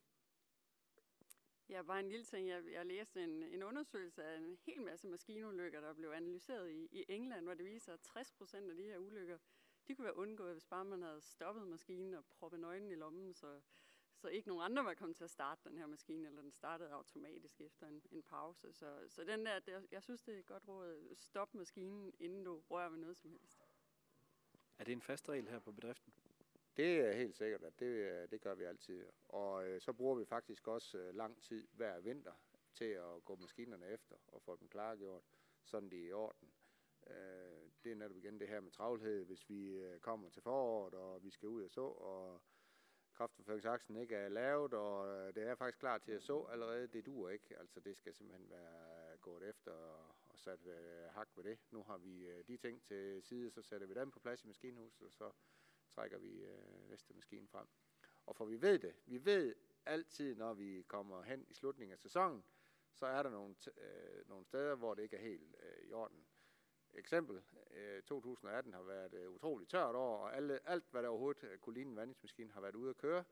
Ja, 1.71 1.83
bare 1.83 2.01
en 2.01 2.09
lille 2.09 2.25
ting. 2.25 2.49
Jeg, 2.49 2.63
jeg 2.73 2.87
læste 2.87 3.25
en, 3.25 3.43
en 3.43 3.63
undersøgelse 3.63 4.25
af 4.25 4.37
en 4.37 4.59
hel 4.67 4.83
masse 4.83 5.07
maskinulykker, 5.07 5.81
der 5.81 5.93
blev 5.93 6.11
analyseret 6.11 6.71
i, 6.71 6.89
i 6.93 7.05
England, 7.09 7.45
hvor 7.45 7.55
det 7.55 7.67
viser, 7.67 7.93
at 7.93 8.01
60 8.01 8.33
procent 8.33 8.71
af 8.71 8.77
de 8.77 8.83
her 8.83 8.99
ulykker, 8.99 9.39
de 9.89 9.95
kunne 9.95 10.05
være 10.05 10.17
undgået, 10.17 10.53
hvis 10.53 10.65
bare 10.65 10.85
man 10.85 11.03
havde 11.03 11.21
stoppet 11.21 11.69
maskinen 11.69 12.15
og 12.15 12.25
proppet 12.25 12.61
nøglen 12.61 12.91
i 12.91 12.95
lommen, 12.95 13.35
så, 13.35 13.61
så 14.17 14.29
ikke 14.29 14.49
nogen 14.49 14.63
andre 14.63 14.85
var 14.85 14.95
kommet 14.95 15.17
til 15.17 15.25
at 15.25 15.31
starte 15.31 15.69
den 15.69 15.79
her 15.79 15.87
maskine, 15.87 16.29
eller 16.29 16.43
den 16.43 16.53
startede 16.53 16.91
automatisk 16.93 17.61
efter 17.61 17.87
en, 17.87 18.03
en 18.11 18.23
pause. 18.23 18.73
Så, 18.73 19.07
så 19.09 19.25
den 19.25 19.47
der, 19.47 19.59
der, 19.59 19.83
jeg 19.91 20.03
synes, 20.03 20.23
det 20.23 20.35
er 20.35 20.39
et 20.39 20.47
godt 20.47 20.69
råd. 20.69 21.15
Stop 21.17 21.55
maskinen, 21.55 22.13
inden 22.19 22.45
du 22.45 22.63
rører 22.71 22.89
ved 22.89 22.99
noget 22.99 23.17
som 23.17 23.31
helst. 23.31 23.67
Er 24.79 24.85
det 24.85 24.93
en 24.93 25.03
fast 25.03 25.29
regel 25.29 25.49
her 25.49 25.59
på 25.59 25.73
bedriften? 25.73 26.13
Det 26.77 27.01
er 27.01 27.13
helt 27.13 27.37
sikkert, 27.37 27.65
at 27.65 27.81
det, 27.81 27.87
øh, 27.87 28.31
det 28.31 28.41
gør 28.41 28.55
vi 28.55 28.65
altid. 28.65 29.07
Og 29.29 29.69
øh, 29.69 29.81
så 29.81 29.93
bruger 29.93 30.15
vi 30.15 30.25
faktisk 30.25 30.69
også 30.69 30.99
øh, 30.99 31.15
lang 31.15 31.43
tid 31.43 31.69
hver 31.73 32.01
vinter 32.01 32.33
til 32.75 32.85
at 32.85 33.25
gå 33.25 33.37
maskinerne 33.37 33.87
efter 33.87 34.17
og 34.27 34.43
få 34.43 34.57
dem 34.57 34.69
klargjort, 34.69 35.23
sådan 35.65 35.91
de 35.91 36.03
er 36.03 36.09
i 36.09 36.13
orden. 36.13 36.53
Øh, 37.07 37.71
det 37.85 37.93
er 37.93 37.97
netop 37.97 38.17
igen 38.17 38.41
det 38.41 38.49
her 38.49 38.61
med 38.61 38.71
travlhed, 38.71 39.25
hvis 39.25 39.49
vi 39.49 39.69
øh, 39.69 40.01
kommer 40.01 40.31
til 40.31 40.43
foråret, 40.43 40.95
og 40.95 41.23
vi 41.25 41.31
skal 41.31 41.49
ud 41.49 41.63
og 41.65 41.71
så, 41.71 41.81
og 41.81 42.43
kraftforføringsaksen 43.15 43.97
ikke 43.97 44.15
er 44.15 44.29
lavet, 44.29 44.75
og 44.75 45.09
øh, 45.09 45.35
det 45.35 45.43
er 45.43 45.55
faktisk 45.55 45.79
klar 45.79 45.99
til 45.99 46.13
at 46.13 46.23
så 46.23 46.45
allerede. 46.53 46.87
Det 46.87 47.07
duer 47.07 47.31
ikke. 47.31 47.59
Altså 47.59 47.81
det 47.81 47.97
skal 47.97 48.15
simpelthen 48.15 48.51
være 48.51 49.17
gået 49.21 49.49
efter 49.49 49.73
og, 49.73 50.15
og 50.29 50.39
sat 50.39 50.67
øh, 50.67 51.11
hak 51.11 51.29
ved 51.37 51.45
det. 51.45 51.59
Nu 51.71 51.83
har 51.83 51.99
vi 51.99 52.27
øh, 52.27 52.45
de 52.47 52.57
ting 52.57 52.83
til 52.83 53.23
side, 53.23 53.51
så 53.51 53.63
sætter 53.63 53.87
vi 53.87 53.95
dem 53.95 54.11
på 54.11 54.21
plads 54.21 54.45
i 54.45 54.47
maskinhuset, 54.47 55.07
og 55.07 55.13
så 55.13 55.31
trækker 56.01 56.19
vi 56.19 56.45
øh, 56.45 56.89
næste 56.89 57.15
frem. 57.47 57.67
Og 58.27 58.37
for 58.37 58.45
vi 58.45 58.63
ved 58.63 58.79
det. 58.79 58.95
Vi 59.07 59.25
ved 59.25 59.55
altid, 59.87 60.35
når 60.35 60.55
vi 60.55 60.83
kommer 60.89 61.23
hen 61.23 61.47
i 61.49 61.55
slutningen 61.55 61.93
af 61.93 61.99
sæsonen, 61.99 62.45
så 62.93 63.07
er 63.07 63.23
der 63.23 63.31
nogle, 63.31 63.55
øh, 63.77 64.29
nogle 64.29 64.45
steder, 64.45 64.75
hvor 64.75 64.95
det 64.95 65.03
ikke 65.03 65.17
er 65.17 65.21
helt 65.21 65.57
øh, 65.63 65.89
i 65.89 65.93
orden. 65.93 66.27
Eksempel, 66.95 67.43
øh, 67.71 68.03
2018 68.03 68.73
har 68.73 68.83
været 68.83 69.15
øh, 69.15 69.31
utroligt 69.31 69.71
tørt 69.71 69.95
år, 69.95 70.17
og 70.17 70.37
alle, 70.37 70.69
alt, 70.69 70.85
hvad 70.91 71.03
der 71.03 71.09
overhovedet 71.09 71.45
øh, 71.45 71.59
kunne 71.59 71.75
ligne 71.75 71.91
en 71.91 71.97
vandingsmaskine, 71.97 72.53
har 72.53 72.61
været 72.61 72.75
ude 72.75 72.91
at 72.91 72.97
køre, 72.97 73.25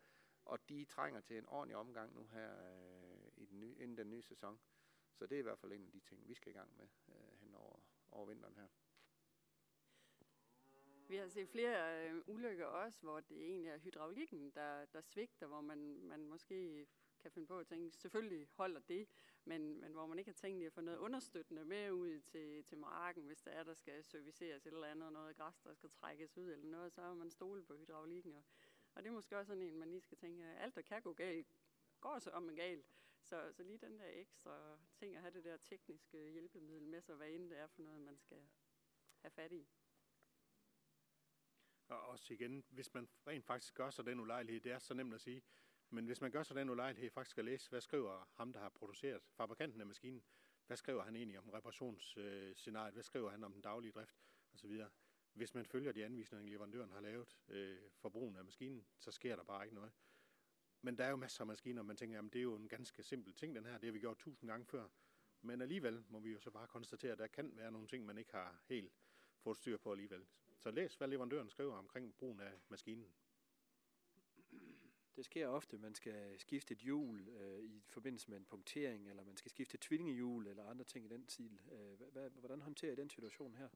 og 0.45 0.69
de 0.69 0.85
trænger 0.85 1.21
til 1.21 1.39
en 1.39 1.47
ordentlig 1.47 1.77
omgang 1.77 2.15
nu 2.15 2.27
her 2.27 2.51
øh, 2.53 3.29
i 3.37 3.47
den 3.47 3.61
nye, 3.61 3.77
inden 3.79 3.97
den 3.97 4.11
nye 4.11 4.23
sæson. 4.23 4.61
Så 5.15 5.27
det 5.27 5.35
er 5.35 5.39
i 5.39 5.43
hvert 5.43 5.59
fald 5.59 5.73
en 5.73 5.85
af 5.85 5.91
de 5.93 6.01
ting, 6.01 6.29
vi 6.29 6.35
skal 6.35 6.51
i 6.53 6.57
gang 6.57 6.77
med 6.77 6.87
øh, 7.09 7.41
hen 7.41 7.55
over, 7.55 7.77
over 8.11 8.27
vinteren 8.27 8.55
her. 8.55 8.69
Vi 11.11 11.17
har 11.17 11.29
set 11.29 11.49
flere 11.49 12.09
øh, 12.09 12.23
ulykker 12.27 12.67
også, 12.67 13.01
hvor 13.03 13.21
det 13.21 13.37
egentlig 13.37 13.69
er 13.69 13.79
hydraulikken, 13.79 14.51
der, 14.51 14.85
der 14.85 15.01
svigter, 15.01 15.47
hvor 15.47 15.61
man, 15.61 16.01
man 16.03 16.27
måske 16.27 16.87
kan 17.21 17.31
finde 17.31 17.47
på 17.47 17.59
at 17.59 17.67
tænke, 17.67 17.97
selvfølgelig 17.97 18.49
holder 18.53 18.81
det, 18.81 19.09
men, 19.45 19.81
men 19.81 19.93
hvor 19.93 20.07
man 20.07 20.19
ikke 20.19 20.29
har 20.29 20.35
tænkt 20.35 20.63
i 20.63 20.65
at 20.65 20.73
få 20.73 20.81
noget 20.81 20.99
understøttende 20.99 21.65
med 21.65 21.91
ud 21.91 22.21
til, 22.21 22.65
til 22.65 22.79
marken, 22.79 23.27
hvis 23.27 23.43
der 23.43 23.51
er, 23.51 23.65
der 23.65 23.75
skal 23.75 24.05
serviceres 24.05 24.67
et 24.67 24.73
eller 24.73 24.87
andet, 24.87 25.13
noget 25.13 25.37
græs, 25.37 25.61
der 25.61 25.75
skal 25.75 25.91
trækkes 25.91 26.37
ud 26.37 26.51
eller 26.51 26.67
noget, 26.67 26.93
så 26.93 27.01
har 27.01 27.15
man 27.15 27.31
stole 27.31 27.65
på 27.65 27.77
hydraulikken. 27.77 28.35
Og, 28.35 28.45
og 28.95 29.03
det 29.03 29.09
er 29.09 29.15
måske 29.15 29.37
også 29.39 29.49
sådan 29.49 29.63
en, 29.63 29.79
man 29.79 29.91
lige 29.91 30.01
skal 30.01 30.19
tænke, 30.19 30.45
at 30.45 30.63
alt, 30.63 30.75
der 30.75 30.83
kan 30.83 31.03
gå 31.03 31.13
galt, 31.13 31.49
går 32.01 32.19
så 32.19 32.31
om 32.31 32.49
en 32.49 32.57
galt. 32.57 32.87
Så, 33.23 33.53
så 33.53 33.63
lige 33.63 33.79
den 33.79 33.99
der 33.99 34.09
ekstra 34.09 34.79
ting 34.95 35.17
at 35.17 35.21
have 35.21 35.33
det 35.33 35.45
der 35.45 35.57
tekniske 35.57 36.31
hjælpemiddel 36.31 36.89
med 36.89 37.01
sig, 37.01 37.17
hvad 37.17 37.31
end 37.31 37.51
det 37.51 37.59
er 37.59 37.67
for 37.67 37.83
noget, 37.83 38.01
man 38.01 38.19
skal 38.19 38.49
have 39.21 39.31
fat 39.31 39.53
i. 39.53 39.69
Og 41.89 42.01
også 42.09 42.35
igen, 42.35 42.65
hvis 42.69 42.95
man 42.95 43.09
rent 43.27 43.45
faktisk 43.45 43.75
gør 43.75 43.91
sig 43.91 44.07
den 44.07 44.21
ulejlighed, 44.21 44.61
det 44.61 44.73
er 44.73 44.79
så 44.79 44.95
nemt 44.95 45.15
at 45.15 45.21
sige, 45.21 45.43
men 45.91 46.07
hvis 46.07 46.21
man 46.21 46.31
gør 46.31 46.43
sig 46.43 46.57
den 46.57 46.71
ulejlighed 46.71 47.11
faktisk 47.11 47.39
at 47.39 47.45
læse, 47.45 47.71
hvad 47.71 47.81
skriver 47.81 48.25
ham, 48.35 48.53
der 48.53 48.61
har 48.61 48.69
produceret, 48.69 49.23
fabrikanten 49.37 49.81
af 49.81 49.87
maskinen, 49.87 50.23
hvad 50.67 50.77
skriver 50.77 51.03
han 51.03 51.17
egentlig 51.17 51.39
om 51.39 51.49
reparationsscenariet, 51.49 52.95
hvad 52.95 53.03
skriver 53.03 53.31
han 53.31 53.45
om 53.45 53.53
den 53.53 53.63
daglige 53.63 53.93
drift 53.93 54.23
osv. 54.55 54.83
Hvis 55.33 55.55
man 55.55 55.67
følger 55.67 55.93
de 55.93 56.05
anvisninger, 56.05 56.51
leverandøren 56.51 56.91
har 56.91 57.01
lavet 57.01 57.39
øh, 57.49 57.79
for 57.97 58.09
brugen 58.09 58.37
af 58.37 58.45
maskinen, 58.45 58.87
så 58.99 59.11
sker 59.11 59.37
der 59.37 59.45
bare 59.45 59.65
ikke 59.65 59.75
noget. 59.75 59.93
Men 60.83 60.99
der 60.99 61.05
er 61.05 61.11
jo 61.11 61.17
masser 61.17 61.41
af 61.41 61.47
maskiner, 61.47 61.81
og 61.83 61.87
man 61.87 61.97
tænker, 61.97 62.19
at 62.19 62.33
det 62.33 62.39
er 62.39 62.43
jo 62.43 62.55
en 62.55 62.69
ganske 62.69 63.03
simpel 63.03 63.35
ting, 63.35 63.55
den 63.55 63.65
her. 63.67 63.79
Det 63.79 63.85
har 63.85 63.93
vi 63.93 63.99
gjort 63.99 64.19
tusind 64.19 64.51
gange 64.51 64.67
før. 64.67 64.89
Men 65.41 65.63
alligevel 65.63 66.05
må 66.09 66.21
vi 66.21 66.33
jo 66.33 66.41
så 66.41 66.51
bare 66.51 66.67
konstatere, 66.67 67.13
at 67.13 67.19
der 67.19 67.27
kan 67.27 67.57
være 67.57 67.73
nogle 67.73 67.89
ting, 67.89 68.07
man 68.07 68.19
ikke 68.19 68.33
har 68.33 68.63
helt 68.69 68.93
fået 69.39 69.57
styr 69.57 69.77
på 69.77 69.93
alligevel. 69.93 70.27
Så 70.69 70.73
læs, 70.73 70.95
hvad 70.95 71.09
leverandøren 71.09 71.49
skriver 71.49 71.77
omkring 71.77 72.15
brugen 72.15 72.41
af 72.41 72.53
maskinen. 72.69 73.15
Det 75.17 75.25
sker 75.25 75.47
ofte, 75.47 75.79
man 75.79 75.95
skal 75.95 76.41
skifte 76.41 76.73
et 76.73 76.79
hjul 76.79 77.29
øh, 77.29 77.65
i 77.65 77.85
forbindelse 77.89 78.31
med 78.31 78.39
en 78.39 78.45
punktering, 78.45 79.09
eller 79.11 79.25
man 79.25 79.37
skal 79.37 79.51
skifte 79.51 79.75
et 79.75 79.81
tvillingehjul, 79.81 80.47
eller 80.47 80.65
andre 80.65 80.85
ting 80.85 81.05
i 81.05 81.09
den 81.09 81.29
stil. 81.29 81.61
Øh, 81.73 82.33
hvordan 82.33 82.61
håndterer 82.61 82.93
I 82.93 82.97
den 82.97 83.11
situation 83.11 83.55
her? 83.55 83.69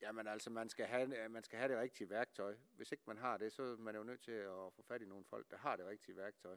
Jamen 0.00 0.26
altså, 0.26 0.50
man 0.50 0.68
skal, 0.68 0.86
have, 0.86 1.28
man 1.28 1.42
skal 1.42 1.58
have 1.58 1.72
det 1.72 1.80
rigtige 1.80 2.10
værktøj. 2.10 2.56
Hvis 2.76 2.92
ikke 2.92 3.04
man 3.06 3.18
har 3.18 3.36
det, 3.36 3.52
så 3.52 3.62
er 3.62 3.76
man 3.76 3.96
jo 3.96 4.02
nødt 4.02 4.20
til 4.20 4.32
at 4.32 4.72
få 4.72 4.82
fat 4.82 5.02
i 5.02 5.06
nogle 5.06 5.24
folk, 5.24 5.50
der 5.50 5.56
har 5.56 5.76
det 5.76 5.86
rigtige 5.86 6.16
værktøj. 6.16 6.56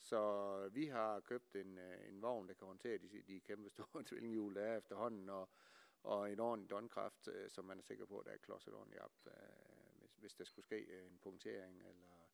Så 0.00 0.68
vi 0.72 0.86
har 0.86 1.20
købt 1.20 1.56
en, 1.56 1.78
øh, 1.78 2.08
en 2.08 2.22
vogn, 2.22 2.48
der 2.48 2.54
kan 2.54 2.66
håndtere 2.66 2.98
de, 2.98 3.22
de 3.22 3.40
kæmpe 3.40 3.70
store 3.70 4.04
tvillinghjul, 4.08 4.54
der 4.54 4.62
er 4.62 4.76
efterhånden, 4.76 5.28
og, 5.28 5.48
og 6.02 6.32
en 6.32 6.40
ordentlig 6.40 6.70
donkraft, 6.70 7.28
øh, 7.28 7.50
som 7.50 7.64
man 7.64 7.78
er 7.78 7.82
sikker 7.82 8.06
på, 8.06 8.18
at 8.18 8.26
der 8.26 8.32
er 8.32 8.36
klodset 8.36 8.74
ordentligt 8.74 9.02
op, 9.02 9.12
øh, 9.26 9.32
hvis, 9.98 10.14
hvis 10.14 10.34
der 10.34 10.44
skulle 10.44 10.64
ske 10.64 10.76
øh, 10.76 11.06
en 11.06 11.18
punktering. 11.18 11.88
Eller, 11.88 12.28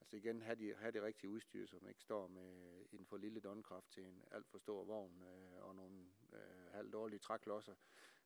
altså 0.00 0.16
igen, 0.16 0.42
have, 0.42 0.56
de, 0.56 0.74
have 0.74 0.92
det 0.92 1.02
rigtige 1.02 1.30
udstyr, 1.30 1.66
så 1.66 1.78
man 1.80 1.88
ikke 1.88 2.02
står 2.02 2.26
med 2.26 2.84
en 2.92 3.06
for 3.06 3.16
lille 3.16 3.40
donkraft 3.40 3.90
til 3.90 4.04
en 4.04 4.24
alt 4.30 4.48
for 4.48 4.58
stor 4.58 4.84
vogn 4.84 5.22
øh, 5.22 5.64
og 5.64 5.74
nogle 5.74 6.06
øh, 6.32 6.72
halvdårlige 6.72 7.18
træklodser. 7.18 7.74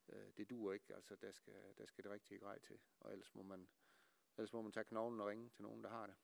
Øh, 0.08 0.32
det 0.36 0.50
duer 0.50 0.72
ikke, 0.72 0.94
altså 0.94 1.16
der 1.16 1.32
skal, 1.32 1.54
der 1.78 1.86
skal 1.86 2.04
det 2.04 2.12
rigtige 2.12 2.38
grej 2.38 2.58
til, 2.58 2.78
og 3.00 3.12
ellers 3.12 3.34
må 3.34 3.42
man, 3.42 3.68
ellers 4.36 4.52
må 4.52 4.62
man 4.62 4.72
tage 4.72 4.84
knoglen 4.84 5.20
og 5.20 5.26
ringe 5.26 5.48
til 5.48 5.62
nogen, 5.62 5.82
der 5.82 5.90
har 5.90 6.06
det. 6.06 6.16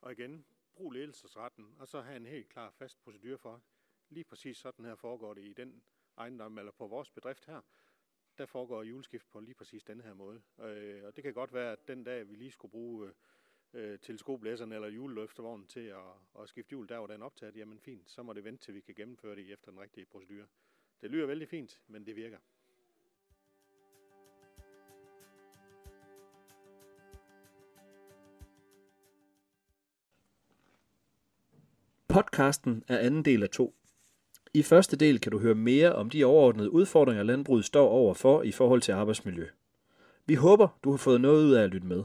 Og 0.00 0.12
igen, 0.12 0.46
brug 0.74 0.92
ledelsesretten, 0.92 1.76
og 1.78 1.88
så 1.88 2.00
have 2.00 2.16
en 2.16 2.26
helt 2.26 2.48
klar 2.48 2.70
fast 2.70 3.00
procedur 3.00 3.36
for, 3.36 3.62
lige 4.08 4.24
præcis 4.24 4.56
sådan 4.56 4.84
her 4.84 4.94
foregår 4.94 5.34
det 5.34 5.44
i 5.44 5.52
den 5.52 5.82
ejendom, 6.18 6.58
eller 6.58 6.72
på 6.72 6.86
vores 6.86 7.10
bedrift 7.10 7.46
her, 7.46 7.60
der 8.38 8.46
foregår 8.46 8.82
juleskift 8.82 9.30
på 9.30 9.40
lige 9.40 9.54
præcis 9.54 9.84
den 9.84 10.00
her 10.00 10.14
måde. 10.14 10.42
Øh, 10.60 11.04
og 11.04 11.16
det 11.16 11.24
kan 11.24 11.34
godt 11.34 11.54
være, 11.54 11.72
at 11.72 11.88
den 11.88 12.04
dag, 12.04 12.28
vi 12.28 12.34
lige 12.34 12.50
skulle 12.50 12.72
bruge 12.72 13.10
øh, 13.74 13.92
øh 13.92 13.98
teleskoplæserne 13.98 14.74
eller 14.74 14.88
juleløftervognen 14.88 15.66
til 15.66 15.80
at, 15.80 16.42
at 16.42 16.48
skifte 16.48 16.72
jul, 16.72 16.88
der 16.88 16.96
var 16.96 17.06
den 17.06 17.22
optaget, 17.22 17.56
jamen 17.56 17.80
fint, 17.80 18.10
så 18.10 18.22
må 18.22 18.32
det 18.32 18.44
vente 18.44 18.64
til 18.64 18.74
vi 18.74 18.80
kan 18.80 18.94
gennemføre 18.94 19.36
det 19.36 19.52
efter 19.52 19.70
den 19.70 19.80
rigtige 19.80 20.06
procedure. 20.06 20.46
Det 21.00 21.10
lyder 21.10 21.26
vældig 21.26 21.48
fint, 21.48 21.80
men 21.86 22.06
det 22.06 22.16
virker. 22.16 22.38
Podcasten 32.08 32.84
er 32.88 32.98
anden 32.98 33.24
del 33.24 33.42
af 33.42 33.50
to. 33.50 33.74
I 34.56 34.62
første 34.62 34.96
del 34.96 35.20
kan 35.20 35.32
du 35.32 35.38
høre 35.38 35.54
mere 35.54 35.92
om 35.92 36.10
de 36.10 36.24
overordnede 36.24 36.72
udfordringer, 36.72 37.22
landbruget 37.22 37.64
står 37.64 37.88
overfor 37.88 38.42
i 38.42 38.52
forhold 38.52 38.80
til 38.80 38.92
arbejdsmiljø. 38.92 39.46
Vi 40.26 40.34
håber, 40.34 40.68
du 40.84 40.90
har 40.90 40.96
fået 40.96 41.20
noget 41.20 41.44
ud 41.44 41.52
af 41.52 41.62
at 41.62 41.70
lytte 41.70 41.86
med. 41.86 42.04